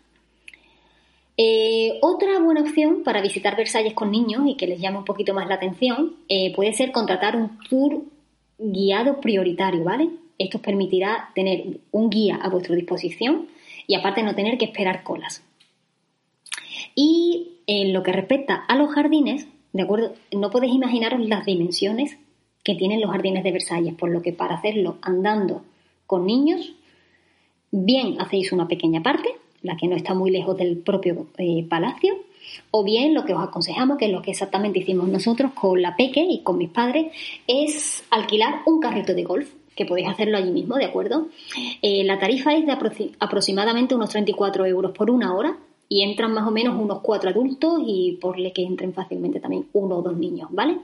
Eh, 1.36 1.98
otra 2.00 2.38
buena 2.38 2.62
opción 2.62 3.02
para 3.02 3.20
visitar 3.20 3.56
Versalles 3.56 3.94
con 3.94 4.12
niños 4.12 4.42
y 4.46 4.56
que 4.56 4.68
les 4.68 4.80
llame 4.80 4.98
un 4.98 5.04
poquito 5.04 5.34
más 5.34 5.48
la 5.48 5.56
atención 5.56 6.14
eh, 6.28 6.54
puede 6.54 6.72
ser 6.72 6.92
contratar 6.92 7.34
un 7.34 7.58
tour 7.68 8.02
guiado 8.58 9.20
prioritario, 9.20 9.82
¿vale? 9.82 10.10
Esto 10.38 10.58
os 10.58 10.62
permitirá 10.62 11.30
tener 11.34 11.80
un 11.90 12.10
guía 12.10 12.36
a 12.36 12.48
vuestra 12.48 12.76
disposición 12.76 13.48
y 13.86 13.96
aparte 13.96 14.22
no 14.22 14.34
tener 14.34 14.58
que 14.58 14.66
esperar 14.66 15.02
colas. 15.02 15.42
Y 16.94 17.58
en 17.66 17.92
lo 17.92 18.02
que 18.02 18.12
respecta 18.12 18.54
a 18.54 18.76
los 18.76 18.92
jardines, 18.92 19.48
¿de 19.72 19.82
acuerdo? 19.82 20.14
No 20.32 20.50
podéis 20.50 20.74
imaginaros 20.74 21.20
las 21.26 21.44
dimensiones 21.44 22.16
que 22.62 22.74
tienen 22.74 23.00
los 23.00 23.10
jardines 23.10 23.44
de 23.44 23.52
Versalles, 23.52 23.94
por 23.94 24.10
lo 24.10 24.22
que 24.22 24.32
para 24.32 24.54
hacerlo 24.54 24.98
andando 25.02 25.64
con 26.06 26.26
niños, 26.26 26.74
bien 27.70 28.20
hacéis 28.20 28.52
una 28.52 28.68
pequeña 28.68 29.02
parte, 29.02 29.28
la 29.64 29.76
que 29.76 29.88
no 29.88 29.96
está 29.96 30.14
muy 30.14 30.30
lejos 30.30 30.56
del 30.56 30.78
propio 30.78 31.26
eh, 31.38 31.66
palacio, 31.68 32.14
o 32.70 32.84
bien 32.84 33.14
lo 33.14 33.24
que 33.24 33.34
os 33.34 33.42
aconsejamos, 33.42 33.98
que 33.98 34.04
es 34.06 34.12
lo 34.12 34.22
que 34.22 34.30
exactamente 34.30 34.78
hicimos 34.78 35.08
nosotros 35.08 35.52
con 35.52 35.82
la 35.82 35.96
Peque 35.96 36.24
y 36.28 36.42
con 36.42 36.58
mis 36.58 36.68
padres, 36.68 37.12
es 37.46 38.04
alquilar 38.10 38.60
un 38.66 38.80
carrito 38.80 39.14
de 39.14 39.24
golf 39.24 39.50
que 39.74 39.86
podéis 39.86 40.08
hacerlo 40.08 40.36
allí 40.36 40.52
mismo, 40.52 40.76
¿de 40.76 40.84
acuerdo? 40.84 41.26
Eh, 41.82 42.04
la 42.04 42.18
tarifa 42.18 42.54
es 42.54 42.64
de 42.64 42.76
aproximadamente 43.18 43.94
unos 43.96 44.10
34 44.10 44.66
euros 44.66 44.92
por 44.92 45.10
una 45.10 45.34
hora 45.34 45.56
y 45.88 46.02
entran 46.02 46.32
más 46.32 46.46
o 46.46 46.52
menos 46.52 46.80
unos 46.80 47.00
cuatro 47.00 47.30
adultos 47.30 47.82
y 47.84 48.18
por 48.20 48.38
le 48.38 48.52
que 48.52 48.62
entren 48.62 48.92
fácilmente 48.92 49.40
también 49.40 49.66
uno 49.72 49.96
o 49.96 50.02
dos 50.02 50.16
niños, 50.16 50.48
¿vale? 50.52 50.78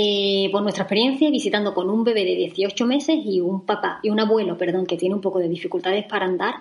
eh, 0.00 0.48
por 0.52 0.62
nuestra 0.62 0.84
experiencia 0.84 1.28
visitando 1.28 1.74
con 1.74 1.90
un 1.90 2.04
bebé 2.04 2.24
de 2.24 2.36
18 2.36 2.86
meses 2.86 3.18
y 3.24 3.40
un 3.40 3.66
papá 3.66 3.98
y 4.00 4.10
un 4.10 4.20
abuelo, 4.20 4.56
perdón, 4.56 4.86
que 4.86 4.96
tiene 4.96 5.16
un 5.16 5.20
poco 5.20 5.40
de 5.40 5.48
dificultades 5.48 6.06
para 6.06 6.24
andar, 6.24 6.54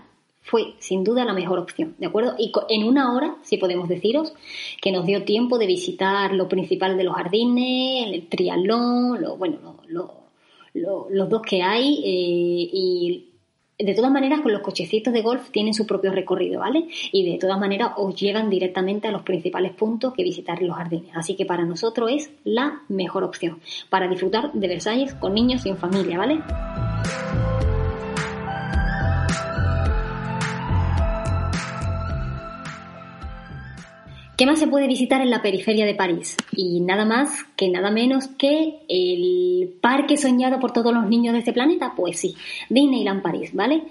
fue 0.48 0.74
sin 0.80 1.04
duda 1.04 1.26
la 1.26 1.34
mejor 1.34 1.60
opción, 1.60 1.96
¿de 1.98 2.08
acuerdo? 2.08 2.36
Y 2.40 2.52
en 2.70 2.86
una 2.86 3.14
hora, 3.14 3.36
si 3.44 3.58
podemos 3.58 3.90
deciros, 3.90 4.34
que 4.82 4.92
nos 4.92 5.06
dio 5.06 5.24
tiempo 5.24 5.58
de 5.58 5.68
visitar 5.68 6.34
lo 6.34 6.48
principal 6.48 6.98
de 6.98 7.04
los 7.04 7.16
jardines, 7.16 8.14
el 8.14 8.28
triatlón, 8.28 9.22
lo, 9.22 9.36
bueno, 9.36 9.78
los 10.74 11.30
dos 11.30 11.42
que 11.42 11.62
hay 11.62 11.96
eh, 12.04 12.70
y 12.74 13.28
de 13.80 13.94
todas 13.94 14.12
maneras, 14.12 14.42
con 14.42 14.52
los 14.52 14.62
cochecitos 14.62 15.14
de 15.14 15.22
golf 15.22 15.52
tienen 15.52 15.74
su 15.74 15.86
propio 15.86 16.12
recorrido, 16.12 16.62
¿vale? 16.62 16.88
Y 17.12 17.32
de 17.32 17.38
todas 17.38 17.60
maneras 17.60 17.92
os 17.98 18.20
llegan 18.20 18.50
directamente 18.50 19.08
a 19.08 19.12
los 19.12 19.22
principales 19.22 19.74
puntos 19.74 20.14
que 20.14 20.24
visitar 20.24 20.62
los 20.64 20.76
jardines. 20.76 21.12
Así 21.16 21.36
que 21.36 21.46
para 21.46 21.64
nosotros 21.64 22.10
es 22.12 22.32
la 22.44 22.82
mejor 22.88 23.24
opción 23.24 23.60
para 23.90 24.08
disfrutar 24.08 24.52
de 24.54 24.68
Versalles 24.68 25.14
con 25.14 25.36
niños 25.36 25.66
y 25.66 25.70
en 25.70 25.78
familia, 25.78 26.18
¿vale? 26.18 26.40
¿Qué 34.38 34.46
más 34.46 34.60
se 34.60 34.68
puede 34.68 34.86
visitar 34.86 35.20
en 35.22 35.32
la 35.32 35.42
periferia 35.42 35.88
de 35.88 35.96
París? 35.96 36.38
Y 36.56 36.80
nada 36.82 37.06
más 37.06 37.44
que 37.56 37.70
nada 37.70 37.90
menos 37.90 38.28
que 38.28 38.82
el 38.88 39.74
parque 39.82 40.16
soñado 40.16 40.60
por 40.60 40.72
todos 40.72 40.94
los 40.94 41.08
niños 41.08 41.34
de 41.34 41.40
este 41.40 41.54
planeta. 41.54 41.94
Pues 41.98 42.20
sí, 42.20 42.36
Disneyland 42.70 43.24
París, 43.24 43.50
¿vale? 43.56 43.82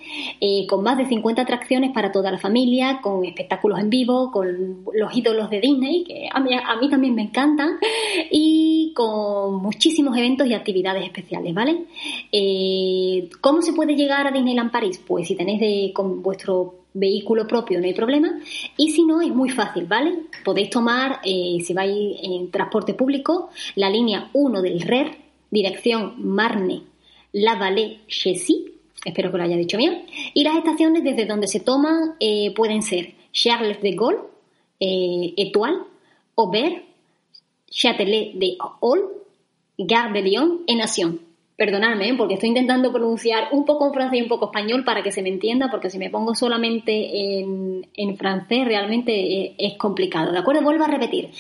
Eh, 0.41 0.65
con 0.69 0.85
más 0.85 0.99
de 0.99 1.07
50 1.07 1.43
atracciones 1.43 1.91
para 1.91 2.13
toda 2.13 2.31
la 2.31 2.39
familia, 2.39 3.01
con 3.03 3.25
espectáculos 3.25 3.81
en 3.81 3.91
vivo, 3.91 4.31
con 4.31 4.85
los 4.95 5.17
ídolos 5.17 5.51
de 5.51 5.61
Disney, 5.61 6.05
que 6.05 6.29
a 6.33 6.39
mí, 6.39 6.89
también 6.89 7.17
me 7.17 7.23
encantan, 7.23 7.81
y 8.31 8.93
con 8.95 9.57
muchísimos 9.57 10.17
eventos 10.17 10.47
y 10.47 10.55
actividades 10.55 11.05
especiales, 11.05 11.55
¿vale? 11.55 11.87
Eh, 12.31 13.29
¿Cómo 13.41 13.63
se 13.63 13.73
puede 13.73 13.97
llegar 13.97 14.29
a 14.29 14.31
Disneyland 14.31 14.71
París? 14.71 15.03
Pues 15.05 15.27
si 15.27 15.35
tenéis 15.35 15.59
de, 15.59 15.91
con 15.93 16.23
vuestro 16.23 16.86
vehículo 16.97 17.47
propio 17.47 17.79
no 17.79 17.87
hay 17.87 17.95
problema 17.95 18.41
y 18.77 18.91
si 18.91 19.05
no 19.05 19.21
es 19.21 19.31
muy 19.31 19.51
fácil, 19.51 19.85
¿vale? 19.85 20.15
Podéis 20.45 20.71
tomar, 20.71 21.21
eh, 21.25 21.59
si 21.63 21.73
vais 21.75 22.19
en 22.23 22.51
transporte 22.51 22.95
público, 22.95 23.51
la 23.75 23.91
línea 23.91 24.31
1 24.33 24.63
del 24.63 24.81
RER, 24.81 25.17
dirección 25.51 26.15
Marne, 26.19 26.83
La 27.33 27.57
Vallée, 27.57 28.01
Chessy, 28.09 28.73
espero 29.05 29.31
que 29.31 29.39
lo 29.39 29.45
haya 29.45 29.57
dicho 29.57 29.77
bien, 29.77 30.07
y 30.35 30.43
las 30.43 30.57
estaciones 30.57 31.05
desde 31.05 31.27
donde 31.27 31.47
se 31.47 31.61
toman 31.61 32.15
eh, 32.19 32.53
pueden 32.55 32.83
ser 32.83 33.15
Charles 33.33 33.81
de 33.83 33.93
Gaulle, 33.93 34.19
eh, 34.81 35.35
Étoile, 35.37 35.79
Aubert, 36.37 36.83
Châtelet 37.71 38.33
de 38.35 38.57
Hall, 38.81 39.03
Gare 39.79 40.13
de 40.15 40.23
Lyon 40.23 40.63
en 40.67 40.79
Nation. 40.79 41.26
Perdonadme, 41.57 42.11
¿eh? 42.11 42.15
porque 42.19 42.35
estoy 42.35 42.51
intentando 42.51 42.93
pronunciar 42.93 43.49
un 43.51 43.65
poco 43.65 43.87
en 43.87 43.95
francés 43.95 44.19
y 44.19 44.23
un 44.23 44.29
poco 44.29 44.47
español 44.47 44.85
para 44.85 45.03
que 45.03 45.11
se 45.11 45.23
me 45.23 45.31
entienda, 45.31 45.71
porque 45.71 45.89
si 45.89 45.99
me 45.99 46.11
pongo 46.11 46.35
solamente 46.35 47.39
en, 47.39 47.89
en 47.95 48.17
francés 48.19 48.67
realmente 48.67 49.13
eh, 49.13 49.55
es, 49.57 49.79
complicado. 49.79 50.33
¿De 50.33 50.39
acuerdo? 50.39 50.63
Vuelvo 50.63 50.85
a 50.85 50.89
repetir. 50.89 51.31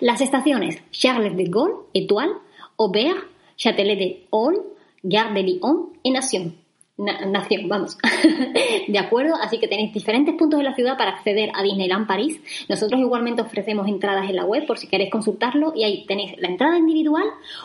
Las 0.00 0.20
estaciones 0.20 0.82
Charles 0.90 1.36
de 1.36 1.44
Gaulle, 1.44 1.86
Étoile, 1.94 2.32
Aubert, 2.78 3.28
Châtelet 3.56 3.96
de 3.96 4.26
Hall, 4.30 4.60
Gare 5.04 5.34
de 5.34 5.42
Lyon 5.44 5.90
y 6.02 6.10
Nation 6.10 6.59
nación, 7.00 7.68
vamos. 7.68 7.98
¿De 8.88 8.98
acuerdo? 8.98 9.34
Así 9.40 9.58
que 9.58 9.68
tenéis 9.68 9.92
diferentes 9.92 10.34
puntos 10.34 10.58
de 10.58 10.64
la 10.64 10.74
ciudad 10.74 10.96
para 10.96 11.12
acceder 11.12 11.50
a 11.54 11.62
Disneyland 11.62 12.06
París. 12.06 12.40
Nosotros 12.68 13.00
igualmente 13.00 13.42
ofrecemos 13.42 13.88
entradas 13.88 14.28
en 14.28 14.36
la 14.36 14.44
web 14.44 14.66
por 14.66 14.78
si 14.78 14.86
queréis 14.86 15.10
consultarlo 15.10 15.72
y 15.74 15.84
ahí 15.84 16.04
tenéis 16.06 16.34
la 16.38 16.48
entrada 16.48 16.78
individual 16.78 17.24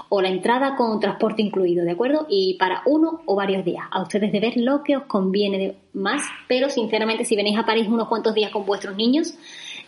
o 0.10 0.22
la 0.22 0.30
entrada 0.30 0.76
con 0.76 1.00
transporte 1.00 1.42
incluido, 1.42 1.84
¿de 1.84 1.92
acuerdo? 1.92 2.26
Y 2.30 2.56
para 2.58 2.82
uno 2.86 3.22
o 3.26 3.36
varios 3.36 3.66
días. 3.66 3.86
A 3.92 4.02
ustedes 4.02 4.32
de 4.32 4.40
ver 4.40 4.58
lo 4.58 4.84
que 4.84 4.98
os 4.98 5.04
conviene 5.04 5.76
más, 5.94 6.24
pero 6.48 6.70
sinceramente 6.70 7.26
si 7.26 7.36
venís 7.36 7.58
a 7.58 7.66
París 7.66 7.88
unos 7.88 8.08
cuantos 8.08 8.34
días 8.34 8.52
con 8.52 8.66
vuestros 8.66 8.96
niños, 8.96 9.38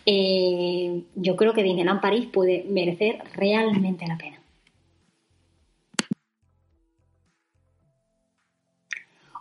eh, 0.05 1.03
yo 1.15 1.35
creo 1.35 1.53
que 1.53 1.63
Disneyland 1.63 2.01
París 2.01 2.27
puede 2.31 2.65
merecer 2.69 3.19
realmente 3.35 4.07
la 4.07 4.17
pena. 4.17 4.36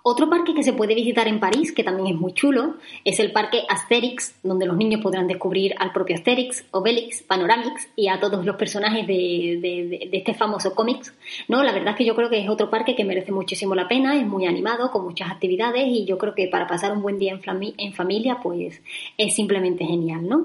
Otro 0.09 0.31
parque 0.31 0.55
que 0.55 0.63
se 0.63 0.73
puede 0.73 0.95
visitar 0.95 1.27
en 1.27 1.41
París, 1.41 1.73
que 1.73 1.83
también 1.83 2.15
es 2.15 2.15
muy 2.15 2.33
chulo, 2.33 2.77
es 3.05 3.19
el 3.19 3.33
parque 3.33 3.65
Asterix, 3.69 4.39
donde 4.45 4.65
los 4.65 4.77
niños 4.77 5.01
podrán 5.03 5.27
descubrir 5.27 5.75
al 5.81 5.91
propio 5.91 6.15
Asterix, 6.15 6.65
Obelix, 6.71 7.25
Panoramix 7.25 7.89
y 7.97 8.07
a 8.07 8.21
todos 8.21 8.45
los 8.45 8.55
personajes 8.55 9.05
de, 9.05 10.09
este 10.13 10.33
famoso 10.33 10.77
cómics. 10.77 11.13
¿no? 11.49 11.65
La 11.65 11.73
verdad 11.73 11.91
es 11.91 11.97
que 11.97 12.05
yo 12.05 12.15
creo 12.15 12.31
que 12.31 12.39
es 12.39 12.49
otro 12.49 12.71
parque 12.71 12.95
que 12.95 13.05
merece 13.05 13.33
muchísimo 13.33 13.75
la 13.75 13.89
pena, 13.89 14.17
es 14.17 14.25
muy 14.25 14.47
animado, 14.47 14.93
con 14.93 15.03
muchas 15.03 15.29
actividades 15.29 15.89
y 15.89 16.05
yo 16.05 16.19
creo 16.19 16.37
que 16.37 16.47
para 16.47 16.69
pasar 16.69 16.93
un 16.93 17.03
buen 17.03 17.19
día 17.19 17.33
en, 17.33 17.93
familia, 17.93 18.39
pues 18.41 18.81
es 19.19 19.35
simplemente 19.35 19.85
genial. 19.85 20.29
¿no? 20.29 20.45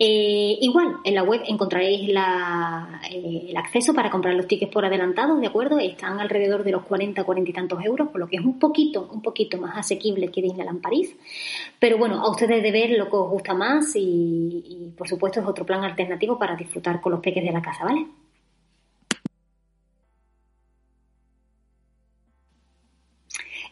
Eh, 0.00 0.58
igual, 0.60 0.96
en 1.04 1.14
la 1.14 1.22
web 1.22 1.42
encontraréis 1.46 2.10
eh, 2.10 3.46
el 3.50 3.56
acceso 3.56 3.94
para 3.94 4.10
comprar 4.10 4.34
los 4.34 4.48
tickets 4.48 4.72
por 4.72 4.84
adelantado, 4.84 5.36
¿de 5.36 5.46
acuerdo? 5.46 5.78
Están 5.78 6.18
alrededor 6.18 6.64
de 6.64 6.72
los 6.72 6.82
40, 6.82 7.22
40 7.22 7.50
y 7.50 7.54
tantos 7.54 7.84
euros, 7.84 8.08
por 8.08 8.18
lo 8.18 8.26
que 8.26 8.38
es 8.38 8.44
un 8.44 8.58
poquito 8.58 8.95
un 8.96 9.22
poquito 9.22 9.58
más 9.58 9.76
asequible 9.76 10.30
que 10.30 10.42
Disneyland 10.42 10.80
París. 10.80 11.14
Pero 11.78 11.98
bueno, 11.98 12.20
a 12.20 12.30
ustedes 12.30 12.62
de 12.62 12.70
ver 12.70 12.90
lo 12.90 13.08
que 13.08 13.16
os 13.16 13.30
gusta 13.30 13.54
más 13.54 13.92
y, 13.94 14.92
por 14.96 15.08
supuesto 15.08 15.40
es 15.40 15.46
otro 15.46 15.64
plan 15.64 15.84
alternativo 15.84 16.38
para 16.38 16.56
disfrutar 16.56 17.00
con 17.00 17.12
los 17.12 17.20
peques 17.20 17.44
de 17.44 17.52
la 17.52 17.62
casa, 17.62 17.84
¿vale? 17.84 18.06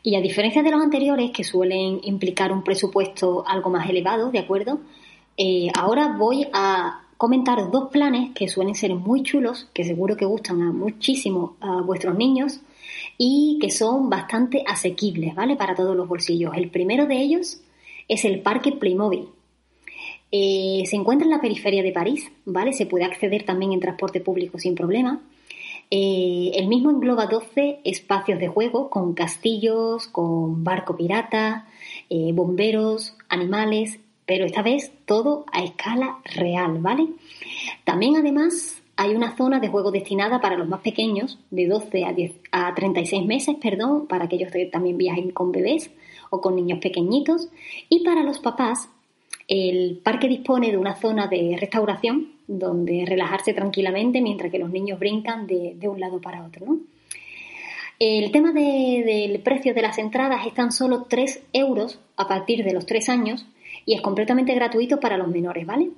Y 0.03 0.17
a 0.17 0.21
diferencia 0.21 0.63
de 0.63 0.71
los 0.71 0.83
anteriores, 0.83 1.31
que 1.31 1.45
suelen 1.45 2.01
implicar 2.03 2.53
un 2.53 2.63
presupuesto 2.63 3.43
algo 3.47 3.71
más 3.71 3.89
elevado, 3.89 4.31
¿de 4.31 4.39
acuerdo? 4.39 4.81
Eh, 5.37 5.69
ahora 5.75 6.15
voy 6.19 6.47
a 6.53 7.05
comentar 7.17 7.71
dos 7.71 7.91
planes 7.91 8.33
que 8.35 8.49
suelen 8.49 8.75
ser 8.75 8.95
muy 8.95 9.23
chulos, 9.23 9.69
que 9.73 9.83
seguro 9.83 10.17
que 10.17 10.27
gustan 10.27 10.61
a 10.61 10.73
muchísimo 10.73 11.57
a 11.61 11.81
vuestros 11.81 12.17
niños 12.17 12.61
y 13.19 13.59
que 13.61 13.71
son 13.71 14.11
bastante 14.11 14.65
asequibles, 14.67 15.35
¿vale? 15.35 15.57
Para 15.57 15.75
todos 15.75 15.97
los 15.97 16.09
bolsillos. 16.09 16.53
El 16.57 16.71
primero 16.71 17.07
de 17.07 17.17
ellos 17.17 17.61
es 18.09 18.25
el 18.25 18.41
Parque 18.41 18.73
Playmobil. 18.73 19.29
Eh, 20.31 20.83
se 20.87 20.97
encuentra 20.97 21.27
en 21.27 21.31
la 21.31 21.41
periferia 21.41 21.83
de 21.83 21.93
París, 21.93 22.31
¿vale? 22.45 22.73
Se 22.73 22.87
puede 22.87 23.05
acceder 23.05 23.45
también 23.45 23.73
en 23.73 23.81
transporte 23.81 24.21
público 24.21 24.59
sin 24.59 24.75
problema. 24.75 25.21
Eh, 25.91 26.53
el 26.55 26.67
mismo 26.67 26.91
engloba 26.91 27.27
12 27.27 27.81
espacios 27.85 28.41
de 28.41 28.49
juego 28.49 28.91
con 28.91 29.15
castillos, 29.15 30.09
con 30.09 30.65
barco 30.65 30.97
pirata, 30.97 31.69
eh, 32.11 32.33
bomberos, 32.33 33.17
animales, 33.29 34.01
pero 34.27 34.45
esta 34.47 34.63
vez 34.63 34.93
todo 35.05 35.45
a 35.53 35.63
escala 35.63 36.19
real, 36.25 36.79
¿vale? 36.79 37.09
También 37.85 38.17
además 38.17 38.83
hay 38.97 39.15
una 39.15 39.37
zona 39.37 39.61
de 39.61 39.69
juego 39.69 39.91
destinada 39.91 40.41
para 40.41 40.57
los 40.57 40.69
más 40.69 40.81
pequeños, 40.81 41.39
de 41.51 41.67
12 41.67 42.05
a, 42.05 42.13
10, 42.13 42.33
a 42.53 42.75
36 42.75 43.27
meses, 43.27 43.57
perdón, 43.61 44.07
para 44.07 44.25
aquellos 44.25 44.53
que 44.53 44.67
también 44.67 44.97
viajen 44.99 45.31
con 45.31 45.53
bebés 45.53 45.91
o 46.31 46.41
con 46.41 46.57
niños 46.57 46.79
pequeñitos. 46.79 47.49
Y 47.89 48.05
para 48.05 48.23
los 48.23 48.39
papás, 48.39 48.89
el 49.49 50.01
parque 50.03 50.29
dispone 50.29 50.71
de 50.71 50.79
una 50.79 50.97
zona 50.97 51.27
de 51.27 51.57
restauración 51.59 52.33
donde 52.47 53.05
relajarse 53.07 53.53
tranquilamente 53.53 54.21
mientras 54.21 54.51
que 54.51 54.59
los 54.59 54.71
niños 54.71 54.99
brincan 54.99 55.47
de, 55.47 55.77
un 55.89 55.99
lado 55.99 56.21
para 56.21 56.45
otro. 56.45 56.79
El 57.99 58.33
tema 58.33 58.53
del 58.53 59.41
precio 59.41 59.73
de 59.75 59.83
las 59.83 59.99
entradas 59.99 60.47
es 60.47 60.55
tan 60.55 60.73
solo 60.73 61.07
3 61.09 61.45
euros 61.53 62.01
a 62.17 62.27
partir 62.29 62.65
de 62.65 62.73
los 62.73 62.87
3 62.87 63.09
años 63.09 63.47
y 63.87 63.95
es 63.95 64.03
completamente 64.03 64.55
gratuito 64.55 65.01
para 65.01 65.17
los 65.17 65.29
menores, 65.29 65.67
¿vale? 65.67 65.91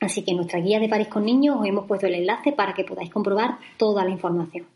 Así 0.00 0.22
que 0.24 0.30
en 0.30 0.38
nuestra 0.38 0.60
guía 0.60 0.80
de 0.80 0.88
París 0.88 1.08
con 1.08 1.24
niños 1.24 1.58
os 1.60 1.66
hemos 1.66 1.86
puesto 1.86 2.06
el 2.06 2.14
enlace 2.14 2.52
para 2.52 2.72
que 2.72 2.84
podáis 2.84 3.10
comprobar 3.10 3.58
toda 3.76 4.02
la 4.02 4.10
información. 4.10 4.66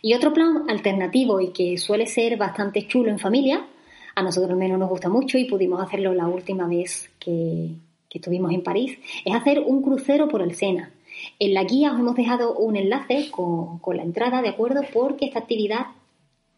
Y 0.00 0.14
otro 0.14 0.32
plan 0.32 0.64
alternativo 0.68 1.40
y 1.40 1.52
que 1.52 1.76
suele 1.76 2.06
ser 2.06 2.36
bastante 2.36 2.86
chulo 2.86 3.10
en 3.10 3.18
familia, 3.18 3.66
a 4.14 4.22
nosotros 4.22 4.56
menos 4.56 4.78
nos 4.78 4.88
gusta 4.88 5.08
mucho 5.08 5.38
y 5.38 5.44
pudimos 5.44 5.80
hacerlo 5.80 6.14
la 6.14 6.28
última 6.28 6.66
vez 6.66 7.10
que, 7.18 7.70
estuvimos 8.10 8.52
en 8.52 8.62
París, 8.62 8.98
es 9.24 9.34
hacer 9.34 9.60
un 9.60 9.82
crucero 9.82 10.28
por 10.28 10.42
el 10.42 10.54
Sena. 10.54 10.92
En 11.38 11.54
la 11.54 11.64
guía 11.64 11.92
os 11.92 11.98
hemos 11.98 12.14
dejado 12.14 12.54
un 12.54 12.76
enlace 12.76 13.30
con, 13.30 13.80
la 13.96 14.02
entrada, 14.02 14.42
¿de 14.42 14.50
acuerdo? 14.50 14.82
Porque 14.92 15.26
esta 15.26 15.38
actividad 15.38 15.86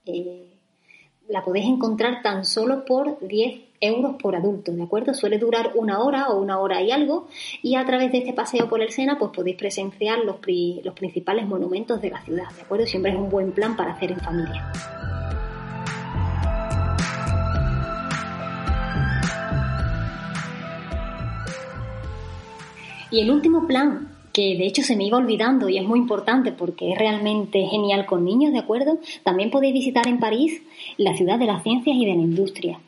eh, 0.07 0.54
la 1.29 1.43
podéis 1.43 1.67
encontrar 1.67 2.23
tan 2.23 2.45
solo 2.45 2.85
por 2.85 3.19
10 3.27 3.63
euros 3.81 4.17
por 4.21 4.37
adulto, 4.37 4.73
¿de 4.73 4.83
acuerdo? 4.83 5.15
Suele 5.15 5.39
durar 5.39 5.73
una 5.75 6.01
hora 6.01 6.29
o 6.29 6.41
una 6.41 6.59
hora 6.59 6.83
y 6.83 6.91
algo 6.91 7.29
y 7.63 7.77
a 7.77 7.85
través 7.85 8.13
de 8.13 8.19
este 8.19 8.33
paseo 8.33 8.69
por 8.69 8.83
el 8.83 8.91
Sena 8.91 9.19
pues 9.19 9.31
podéis 9.35 9.57
presenciar 9.57 10.19
los, 10.25 10.37
los 10.85 10.95
principales 10.95 11.47
monumentos 11.47 12.01
de 12.01 12.11
la 12.11 12.23
ciudad, 12.23 12.51
¿de 12.55 12.63
acuerdo? 12.63 12.87
Siempre 12.87 13.13
es 13.13 13.19
un 13.19 13.31
buen 13.31 13.53
plan 13.53 13.77
para 13.77 13.93
hacer 13.93 14.13
en 14.13 14.21
familia. 14.21 14.71
Y 23.11 23.21
el 23.21 23.31
último 23.31 23.67
plan 23.67 24.09
que 24.35 24.57
de 24.59 24.67
hecho 24.67 24.83
se 24.83 24.97
me 24.97 25.05
iba 25.05 25.17
olvidando 25.17 25.69
y 25.69 25.79
es 25.79 25.85
muy 25.85 26.01
importante 26.01 26.51
porque 26.51 26.91
es 26.91 26.99
realmente 26.99 27.65
genial 27.67 28.05
con 28.05 28.25
niños, 28.25 28.53
¿de 28.53 28.59
acuerdo? 28.59 28.99
También 29.23 29.51
podéis 29.51 29.73
visitar 29.73 30.09
en 30.09 30.19
París 30.19 30.61
la 30.97 31.15
ciudad 31.15 31.39
de 31.39 31.47
las 31.47 31.63
ciencias 31.63 31.97
y 31.97 32.05
de 32.05 32.15
la 32.15 32.23
industria. 32.23 32.81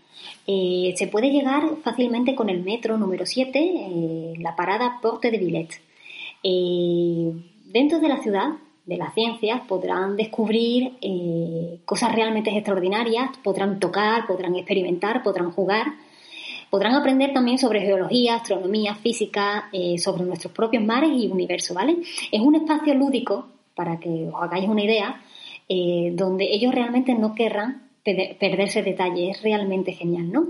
Eh, 0.49 0.95
se 0.97 1.07
puede 1.07 1.31
llegar 1.31 1.63
fácilmente 1.85 2.35
con 2.35 2.51
el 2.51 2.65
metro 2.65 2.99
número 2.99 3.27
7, 3.27 3.59
eh, 3.59 4.35
la 4.41 4.57
parada 4.57 4.99
Porte 5.01 5.31
de 5.31 5.39
Villette. 5.39 5.81
Eh, 6.43 7.33
dentro 7.67 8.01
de 8.01 8.09
la 8.09 8.21
ciudad 8.21 8.49
de 8.85 8.97
las 8.97 9.15
ciencias 9.15 9.61
podrán 9.69 10.17
descubrir 10.17 10.93
cosas 11.85 12.15
realmente 12.15 12.51
extraordinarias, 12.51 13.31
podrán 13.43 13.79
tocar, 13.79 14.27
podrán 14.27 14.55
experimentar, 14.57 15.23
podrán 15.23 15.51
jugar 15.53 15.87
Podrán 16.71 16.95
aprender 16.95 17.33
también 17.33 17.59
sobre 17.59 17.81
geología, 17.81 18.37
astronomía, 18.37 18.95
física, 18.95 19.69
eh, 19.73 19.99
sobre 19.99 20.25
nuestros 20.25 20.53
propios 20.53 20.83
mares 20.85 21.11
y 21.13 21.29
universo, 21.29 21.75
¿vale? 21.75 21.99
Es 22.33 22.41
un 22.41 22.57
espacio 22.57 22.95
lúdico, 22.95 23.47
para 23.75 24.01
que 24.01 24.29
os 24.33 24.43
hagáis 24.43 24.69
una 24.69 24.83
idea, 24.83 25.21
eh, 25.69 26.13
donde 26.15 26.53
ellos 26.53 26.75
realmente 26.75 27.15
no 27.15 27.35
querrán 27.35 27.89
perderse 28.03 28.83
detalles, 28.83 29.37
es 29.37 29.43
realmente 29.43 29.93
genial, 29.93 30.31
¿no? 30.31 30.47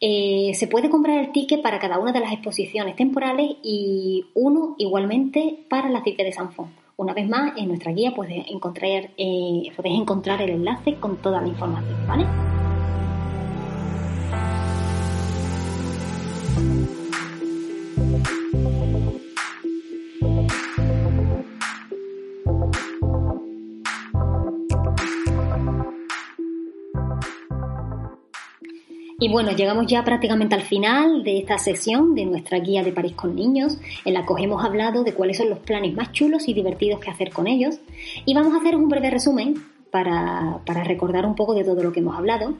Eh, 0.00 0.50
se 0.54 0.66
puede 0.66 0.90
comprar 0.90 1.18
el 1.18 1.30
ticket 1.30 1.62
para 1.62 1.78
cada 1.78 1.98
una 1.98 2.12
de 2.12 2.18
las 2.18 2.32
exposiciones 2.32 2.96
temporales 2.96 3.56
y 3.62 4.24
uno 4.34 4.74
igualmente 4.78 5.60
para 5.68 5.88
la 5.90 6.02
cita 6.02 6.24
de 6.24 6.32
Sanfón. 6.32 6.74
Una 6.96 7.14
vez 7.14 7.28
más, 7.28 7.56
en 7.56 7.68
nuestra 7.68 7.92
guía 7.92 8.12
podéis 8.12 8.46
encontrar, 8.48 9.10
podéis 9.16 10.00
encontrar 10.00 10.42
el 10.42 10.50
enlace 10.50 10.96
con 10.96 11.18
toda 11.18 11.40
la 11.40 11.48
información, 11.48 12.06
¿vale? 12.06 12.51
Y 29.22 29.28
bueno, 29.28 29.52
llegamos 29.52 29.86
ya 29.86 30.02
prácticamente 30.02 30.56
al 30.56 30.62
final 30.62 31.22
de 31.22 31.38
esta 31.38 31.56
sesión 31.56 32.16
de 32.16 32.24
nuestra 32.24 32.58
guía 32.58 32.82
de 32.82 32.90
París 32.90 33.12
con 33.12 33.36
niños, 33.36 33.78
en 34.04 34.14
la 34.14 34.26
que 34.26 34.32
os 34.32 34.40
hemos 34.40 34.64
hablado 34.64 35.04
de 35.04 35.14
cuáles 35.14 35.36
son 35.36 35.48
los 35.48 35.60
planes 35.60 35.94
más 35.94 36.10
chulos 36.10 36.48
y 36.48 36.54
divertidos 36.54 36.98
que 36.98 37.08
hacer 37.08 37.30
con 37.30 37.46
ellos. 37.46 37.78
Y 38.24 38.34
vamos 38.34 38.52
a 38.52 38.56
hacer 38.56 38.74
un 38.74 38.88
breve 38.88 39.10
resumen 39.10 39.62
para, 39.92 40.58
recordar 40.82 41.24
un 41.24 41.36
poco 41.36 41.54
de 41.54 41.62
todo 41.62 41.84
lo 41.84 41.92
que 41.92 42.00
hemos 42.00 42.18
hablado. 42.18 42.54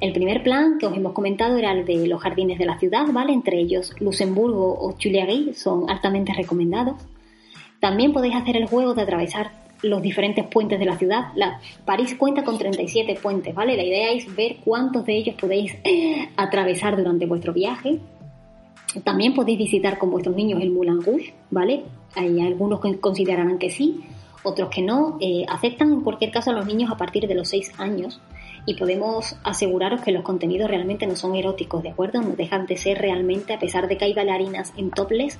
El 0.00 0.14
primer 0.14 0.42
plan 0.42 0.78
que 0.78 0.86
os 0.86 0.96
hemos 0.96 1.12
comentado 1.12 1.58
era 1.58 1.72
el 1.72 1.84
de 1.84 2.06
los 2.06 2.22
jardines 2.22 2.58
de 2.58 2.64
la 2.64 2.78
ciudad, 2.78 3.04
¿vale? 3.12 3.34
Entre 3.34 3.60
ellos 3.60 3.92
Luxemburgo 4.00 4.78
o 4.80 4.94
Tuileries 4.94 5.60
son 5.60 5.90
altamente 5.90 6.32
recomendados. 6.32 6.96
También 7.78 8.14
podéis 8.14 8.36
hacer 8.36 8.56
el 8.56 8.68
juego 8.68 8.94
de 8.94 9.02
atravesar 9.02 9.50
los 9.82 10.02
diferentes 10.02 10.46
puentes 10.46 10.78
de 10.78 10.84
la 10.84 10.98
ciudad. 10.98 11.28
París 11.84 12.14
cuenta 12.18 12.44
con 12.44 12.58
37 12.58 13.18
puentes, 13.22 13.54
¿vale? 13.54 13.76
La 13.76 13.84
idea 13.84 14.12
es 14.12 14.34
ver 14.34 14.56
cuántos 14.64 15.04
de 15.06 15.16
ellos 15.16 15.36
podéis 15.36 15.76
atravesar 16.36 16.96
durante 16.96 17.26
vuestro 17.26 17.52
viaje. 17.52 17.98
También 19.04 19.34
podéis 19.34 19.58
visitar 19.58 19.98
con 19.98 20.10
vuestros 20.10 20.34
niños 20.34 20.60
el 20.62 20.70
Moulin 20.70 21.00
Rouge, 21.00 21.32
¿vale? 21.50 21.84
Hay 22.14 22.40
algunos 22.40 22.80
que 22.80 22.98
considerarán 22.98 23.58
que 23.58 23.70
sí, 23.70 24.00
otros 24.42 24.68
que 24.68 24.82
no. 24.82 25.16
Eh, 25.20 25.44
aceptan 25.48 25.92
en 25.92 26.00
cualquier 26.00 26.30
caso 26.30 26.50
a 26.50 26.54
los 26.54 26.66
niños 26.66 26.90
a 26.90 26.96
partir 26.96 27.26
de 27.26 27.34
los 27.34 27.48
6 27.48 27.78
años 27.78 28.20
y 28.66 28.74
podemos 28.74 29.36
aseguraros 29.44 30.02
que 30.02 30.12
los 30.12 30.22
contenidos 30.22 30.68
realmente 30.68 31.06
no 31.06 31.16
son 31.16 31.34
eróticos, 31.34 31.82
¿de 31.82 31.90
acuerdo? 31.90 32.20
No 32.20 32.36
dejan 32.36 32.66
de 32.66 32.76
ser 32.76 32.98
realmente, 32.98 33.54
a 33.54 33.58
pesar 33.58 33.88
de 33.88 33.96
que 33.96 34.04
hay 34.04 34.12
bailarinas 34.12 34.72
en 34.76 34.90
topless, 34.90 35.38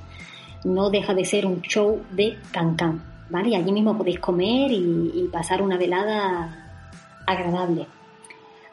no 0.63 0.89
deja 0.89 1.13
de 1.13 1.25
ser 1.25 1.45
un 1.45 1.61
show 1.61 2.01
de 2.11 2.37
cancán. 2.51 3.03
¿Vale? 3.31 3.55
allí 3.55 3.71
mismo 3.71 3.97
podéis 3.97 4.19
comer 4.19 4.71
y, 4.71 5.29
pasar 5.31 5.61
una 5.61 5.77
velada 5.77 6.83
agradable. 7.25 7.87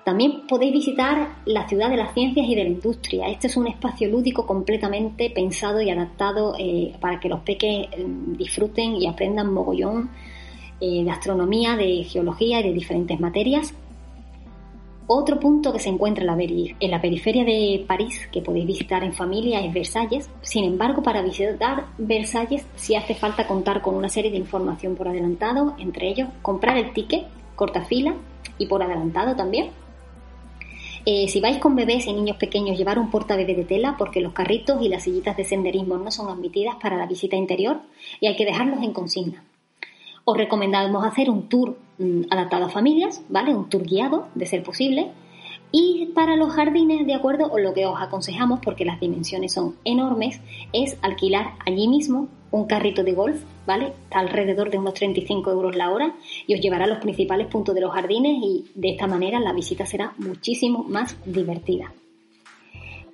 También 0.05 0.47
podéis 0.49 0.73
visitar 0.73 1.37
la 1.45 1.69
ciudad 1.69 1.91
de 1.91 1.97
las 1.97 2.15
ciencias 2.15 2.47
y 2.47 2.55
de 2.55 2.65
la 2.65 2.71
industria. 2.71 3.29
Este 3.29 3.47
es 3.47 3.57
un 3.57 3.67
espacio 3.67 4.09
lúdico 4.09 4.47
completamente 4.47 5.31
pensado 5.31 5.81
y 5.81 5.91
adaptado 5.91 6.55
eh, 6.59 6.95
para 7.01 7.21
que 7.21 7.29
los 7.29 7.41
peques 7.41 7.89
eh, 7.93 8.07
disfruten 8.39 8.97
y 8.97 9.07
aprendan 9.07 9.53
mogollón 9.53 10.11
eh, 10.81 11.05
de 11.05 11.11
astronomía, 11.11 11.77
de 11.77 12.05
geología 12.05 12.61
y 12.61 12.65
de 12.65 12.73
diferentes 12.73 13.21
materias 13.21 13.75
otro 15.09 15.41
punto 15.41 15.73
que 15.73 15.79
se 15.79 15.89
encuentra 15.89 16.23
en 16.23 16.91
la, 16.91 17.01
periferia 17.01 17.43
de 17.43 17.83
París, 17.89 18.29
que 18.31 18.43
podéis 18.43 18.67
visitar 18.67 19.03
en 19.03 19.15
familia, 19.15 19.61
es 19.65 19.73
Versalles. 19.73 20.31
Sin 20.43 20.65
embargo, 20.65 21.03
para 21.03 21.23
visitar 21.23 21.87
Versalles 21.97 22.67
sí 22.77 22.95
hace 22.95 23.15
falta 23.15 23.47
contar 23.47 23.81
con 23.81 23.95
una 23.95 24.11
serie 24.11 24.31
de 24.31 24.37
información 24.37 24.95
por 24.95 25.09
adelantado, 25.09 25.75
entre 25.79 26.09
ellos 26.09 26.29
comprar 26.43 26.77
el 26.77 26.93
ticket, 26.93 27.27
corta 27.57 27.85
fila 27.87 28.15
y 28.59 28.67
por 28.67 28.83
adelantado 28.83 29.35
también. 29.35 29.71
Eh, 31.07 31.27
si 31.29 31.41
vais 31.41 31.57
con 31.57 31.75
bebés 31.75 32.07
y 32.07 32.13
niños 32.13 32.37
pequeños, 32.37 32.77
llevar 32.77 32.99
un 32.99 33.11
portabebé 33.11 33.55
de 33.55 33.65
tela 33.65 33.97
porque 33.97 34.21
los 34.21 34.35
carritos 34.35 34.83
y 34.83 34.91
las 34.91 35.05
sillitas 35.05 35.39
de 35.39 35.45
senderismo 35.45 35.97
no 35.97 36.11
son 36.11 36.29
admitidas 36.29 36.77
para 36.77 36.99
la 36.99 37.07
visita 37.07 37.35
interior 37.35 37.81
y 38.21 38.27
hay 38.27 38.37
que 38.37 38.45
dejarlos 38.45 38.83
en 38.83 38.93
consigna. 38.93 39.43
Os 40.31 40.37
recomendamos 40.37 41.07
hacer 41.07 41.31
un 41.31 41.49
tour 41.49 41.79
mm, 41.97 42.25
adaptado 42.29 42.67
a 42.67 42.69
familias, 42.69 43.23
¿vale? 43.31 43.55
Un 43.55 43.71
tour 43.71 43.83
guiado, 43.83 44.29
de 44.35 44.45
ser 44.45 44.63
posible. 44.63 45.11
Y 45.73 46.11
para 46.15 46.37
los 46.37 46.53
jardines, 46.53 47.07
de 47.07 47.15
acuerdo, 47.15 47.47
o 47.51 47.59
lo 47.59 47.73
que 47.73 47.87
os 47.87 47.99
aconsejamos, 47.99 48.61
porque 48.61 48.85
las 48.85 49.01
dimensiones 49.01 49.55
son 49.55 49.77
enormes, 49.87 50.43
es 50.75 50.99
alquilar 51.01 51.55
allí 51.65 51.89
mismo 51.89 52.29
un 52.51 52.67
carrito 52.67 53.05
de 53.05 53.15
golf, 53.15 53.43
¿vale? 53.67 53.95
Está 54.05 54.19
alrededor 54.19 54.71
de 54.71 54.77
unos 54.77 54.93
35 54.93 55.51
euros 55.51 55.75
la 55.75 55.89
hora 55.89 56.15
y 56.47 56.53
os 56.53 56.61
llevará 56.61 56.85
a 56.85 56.89
los 56.89 56.99
principales 56.99 57.47
puntos 57.47 57.75
de 57.75 57.81
los 57.81 57.95
jardines 57.95 58.37
y 58.43 58.67
de 58.75 58.91
esta 58.91 59.07
manera 59.07 59.41
la 59.41 59.55
visita 59.55 59.87
será 59.87 60.13
muchísimo 60.19 60.85
más 60.85 61.17
divertida. 61.25 61.91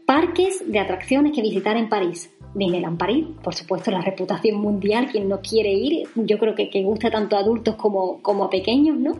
Parques 0.04 0.64
de 0.66 0.80
atracciones 0.80 1.30
que 1.30 1.42
visitar 1.42 1.76
en 1.76 1.88
París. 1.88 2.33
Disneyland 2.54 2.98
París, 2.98 3.26
por 3.42 3.54
supuesto, 3.54 3.90
la 3.90 4.00
reputación 4.00 4.60
mundial, 4.60 5.08
quien 5.10 5.28
no 5.28 5.40
quiere 5.40 5.72
ir, 5.72 6.08
yo 6.14 6.38
creo 6.38 6.54
que, 6.54 6.70
que 6.70 6.82
gusta 6.82 7.10
tanto 7.10 7.36
a 7.36 7.40
adultos 7.40 7.74
como, 7.74 8.22
como 8.22 8.44
a 8.44 8.50
pequeños, 8.50 8.96
¿no? 8.96 9.12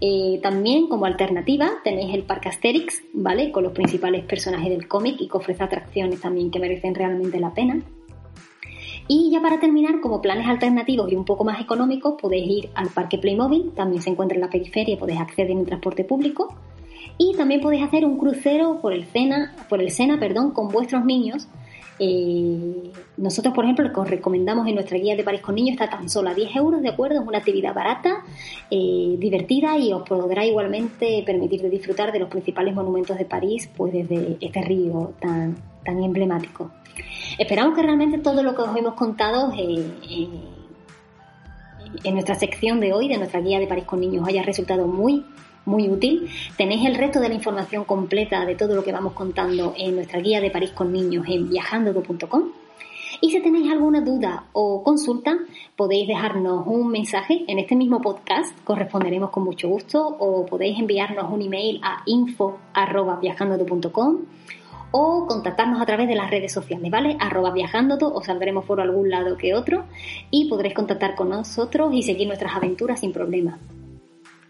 Eh, 0.00 0.40
también 0.42 0.88
como 0.88 1.06
alternativa 1.06 1.70
tenéis 1.84 2.14
el 2.14 2.24
Parque 2.24 2.48
Asterix, 2.48 3.02
¿vale? 3.14 3.52
Con 3.52 3.62
los 3.62 3.72
principales 3.72 4.24
personajes 4.24 4.70
del 4.70 4.88
cómic 4.88 5.16
y 5.20 5.28
que 5.28 5.36
ofrece 5.36 5.62
atracciones 5.62 6.20
también 6.20 6.50
que 6.50 6.58
merecen 6.58 6.94
realmente 6.94 7.40
la 7.40 7.54
pena. 7.54 7.80
Y 9.08 9.30
ya 9.30 9.40
para 9.40 9.58
terminar, 9.58 10.00
como 10.00 10.20
planes 10.20 10.46
alternativos 10.46 11.10
y 11.10 11.16
un 11.16 11.24
poco 11.24 11.44
más 11.44 11.60
económicos, 11.60 12.14
podéis 12.20 12.64
ir 12.64 12.70
al 12.74 12.88
Parque 12.88 13.18
Playmobil, 13.18 13.72
también 13.74 14.02
se 14.02 14.10
encuentra 14.10 14.36
en 14.36 14.42
la 14.42 14.50
periferia, 14.50 14.98
podéis 14.98 15.20
acceder 15.20 15.50
en 15.50 15.64
transporte 15.64 16.04
público. 16.04 16.54
Y 17.18 17.34
también 17.36 17.60
podéis 17.60 17.82
hacer 17.82 18.04
un 18.04 18.16
crucero 18.16 18.80
por 18.80 18.92
el 18.92 19.04
Sena, 19.06 19.54
por 19.68 19.80
el 19.80 19.90
Sena 19.90 20.18
perdón, 20.18 20.52
con 20.52 20.68
vuestros 20.68 21.04
niños 21.04 21.48
eh, 21.98 22.90
nosotros, 23.16 23.54
por 23.54 23.64
ejemplo, 23.64 23.86
lo 23.86 23.92
que 23.92 24.00
os 24.00 24.10
recomendamos 24.10 24.66
en 24.66 24.74
nuestra 24.74 24.98
guía 24.98 25.14
de 25.14 25.24
París 25.24 25.40
con 25.40 25.54
niños 25.54 25.74
está 25.74 25.90
tan 25.90 26.08
solo 26.08 26.30
a 26.30 26.34
10 26.34 26.56
euros, 26.56 26.82
¿de 26.82 26.88
acuerdo? 26.88 27.20
Es 27.20 27.26
una 27.26 27.38
actividad 27.38 27.74
barata, 27.74 28.24
eh, 28.70 29.16
divertida 29.18 29.76
y 29.78 29.92
os 29.92 30.02
podrá 30.02 30.44
igualmente 30.44 31.22
permitir 31.24 31.62
de 31.62 31.70
disfrutar 31.70 32.12
de 32.12 32.18
los 32.18 32.28
principales 32.28 32.74
monumentos 32.74 33.18
de 33.18 33.24
París, 33.24 33.68
pues 33.76 33.92
desde 33.92 34.38
este 34.40 34.62
río 34.62 35.12
tan, 35.20 35.56
tan 35.84 36.02
emblemático. 36.02 36.70
Esperamos 37.38 37.74
que 37.74 37.82
realmente 37.82 38.18
todo 38.18 38.42
lo 38.42 38.54
que 38.54 38.62
os 38.62 38.76
hemos 38.76 38.94
contado 38.94 39.52
eh, 39.56 39.86
en 42.04 42.14
nuestra 42.14 42.34
sección 42.34 42.80
de 42.80 42.92
hoy, 42.92 43.08
de 43.08 43.18
nuestra 43.18 43.40
guía 43.40 43.58
de 43.58 43.66
París 43.66 43.84
con 43.84 44.00
niños, 44.00 44.26
haya 44.26 44.42
resultado 44.42 44.86
muy 44.86 45.24
muy 45.64 45.88
útil. 45.88 46.28
Tenéis 46.56 46.86
el 46.86 46.94
resto 46.94 47.20
de 47.20 47.28
la 47.28 47.34
información 47.34 47.84
completa 47.84 48.44
de 48.44 48.54
todo 48.54 48.74
lo 48.74 48.84
que 48.84 48.92
vamos 48.92 49.12
contando 49.12 49.74
en 49.76 49.96
nuestra 49.96 50.20
guía 50.20 50.40
de 50.40 50.50
París 50.50 50.72
con 50.72 50.92
niños 50.92 51.26
en 51.28 51.48
viajando.com. 51.48 52.44
Y 53.20 53.30
si 53.30 53.40
tenéis 53.40 53.70
alguna 53.70 54.00
duda 54.00 54.46
o 54.52 54.82
consulta, 54.82 55.38
podéis 55.76 56.08
dejarnos 56.08 56.66
un 56.66 56.88
mensaje 56.88 57.44
en 57.46 57.60
este 57.60 57.76
mismo 57.76 58.00
podcast, 58.00 58.58
corresponderemos 58.64 59.30
con 59.30 59.44
mucho 59.44 59.68
gusto, 59.68 60.04
o 60.04 60.46
podéis 60.46 60.78
enviarnos 60.78 61.30
un 61.30 61.42
email 61.42 61.78
a 61.84 62.02
info.viajando.com 62.06 64.18
o 64.92 65.26
contactarnos 65.26 65.80
a 65.80 65.86
través 65.86 66.08
de 66.08 66.14
las 66.14 66.30
redes 66.30 66.52
sociales, 66.52 66.90
¿vale? 66.90 67.16
Arroba 67.18 67.52
viajándoto, 67.52 68.12
os 68.12 68.26
saldremos 68.26 68.64
por 68.64 68.80
algún 68.80 69.10
lado 69.10 69.36
que 69.36 69.54
otro 69.54 69.84
y 70.30 70.48
podréis 70.48 70.74
contactar 70.74 71.14
con 71.14 71.30
nosotros 71.30 71.92
y 71.94 72.02
seguir 72.02 72.26
nuestras 72.26 72.56
aventuras 72.56 73.00
sin 73.00 73.12
problema. 73.12 73.58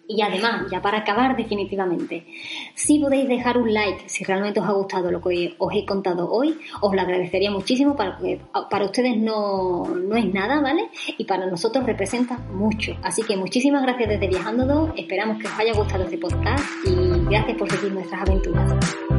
Y 0.08 0.20
además, 0.22 0.66
ya 0.70 0.82
para 0.82 0.98
acabar 0.98 1.36
definitivamente, 1.36 2.26
si 2.74 2.98
podéis 2.98 3.28
dejar 3.28 3.56
un 3.56 3.72
like 3.72 4.08
si 4.08 4.24
realmente 4.24 4.60
os 4.60 4.66
ha 4.66 4.72
gustado 4.72 5.10
lo 5.10 5.20
que 5.20 5.54
os 5.58 5.74
he 5.74 5.86
contado 5.86 6.30
hoy, 6.30 6.58
os 6.80 6.94
lo 6.94 7.00
agradecería 7.00 7.50
muchísimo 7.50 7.96
para, 7.96 8.18
para 8.70 8.84
ustedes 8.84 9.16
no, 9.16 9.84
no 9.86 10.16
es 10.16 10.32
nada, 10.32 10.60
¿vale? 10.60 10.88
Y 11.18 11.24
para 11.24 11.46
nosotros 11.46 11.86
representa 11.86 12.38
mucho. 12.52 12.96
Así 13.02 13.22
que 13.22 13.36
muchísimas 13.36 13.82
gracias 13.82 14.08
desde 14.08 14.28
Viajando 14.28 14.92
esperamos 14.96 15.38
que 15.38 15.46
os 15.46 15.58
haya 15.58 15.72
gustado 15.74 16.04
este 16.04 16.18
podcast 16.18 16.64
y 16.84 17.24
gracias 17.28 17.56
por 17.56 17.70
seguir 17.70 17.92
nuestras 17.92 18.22
aventuras. 18.22 19.11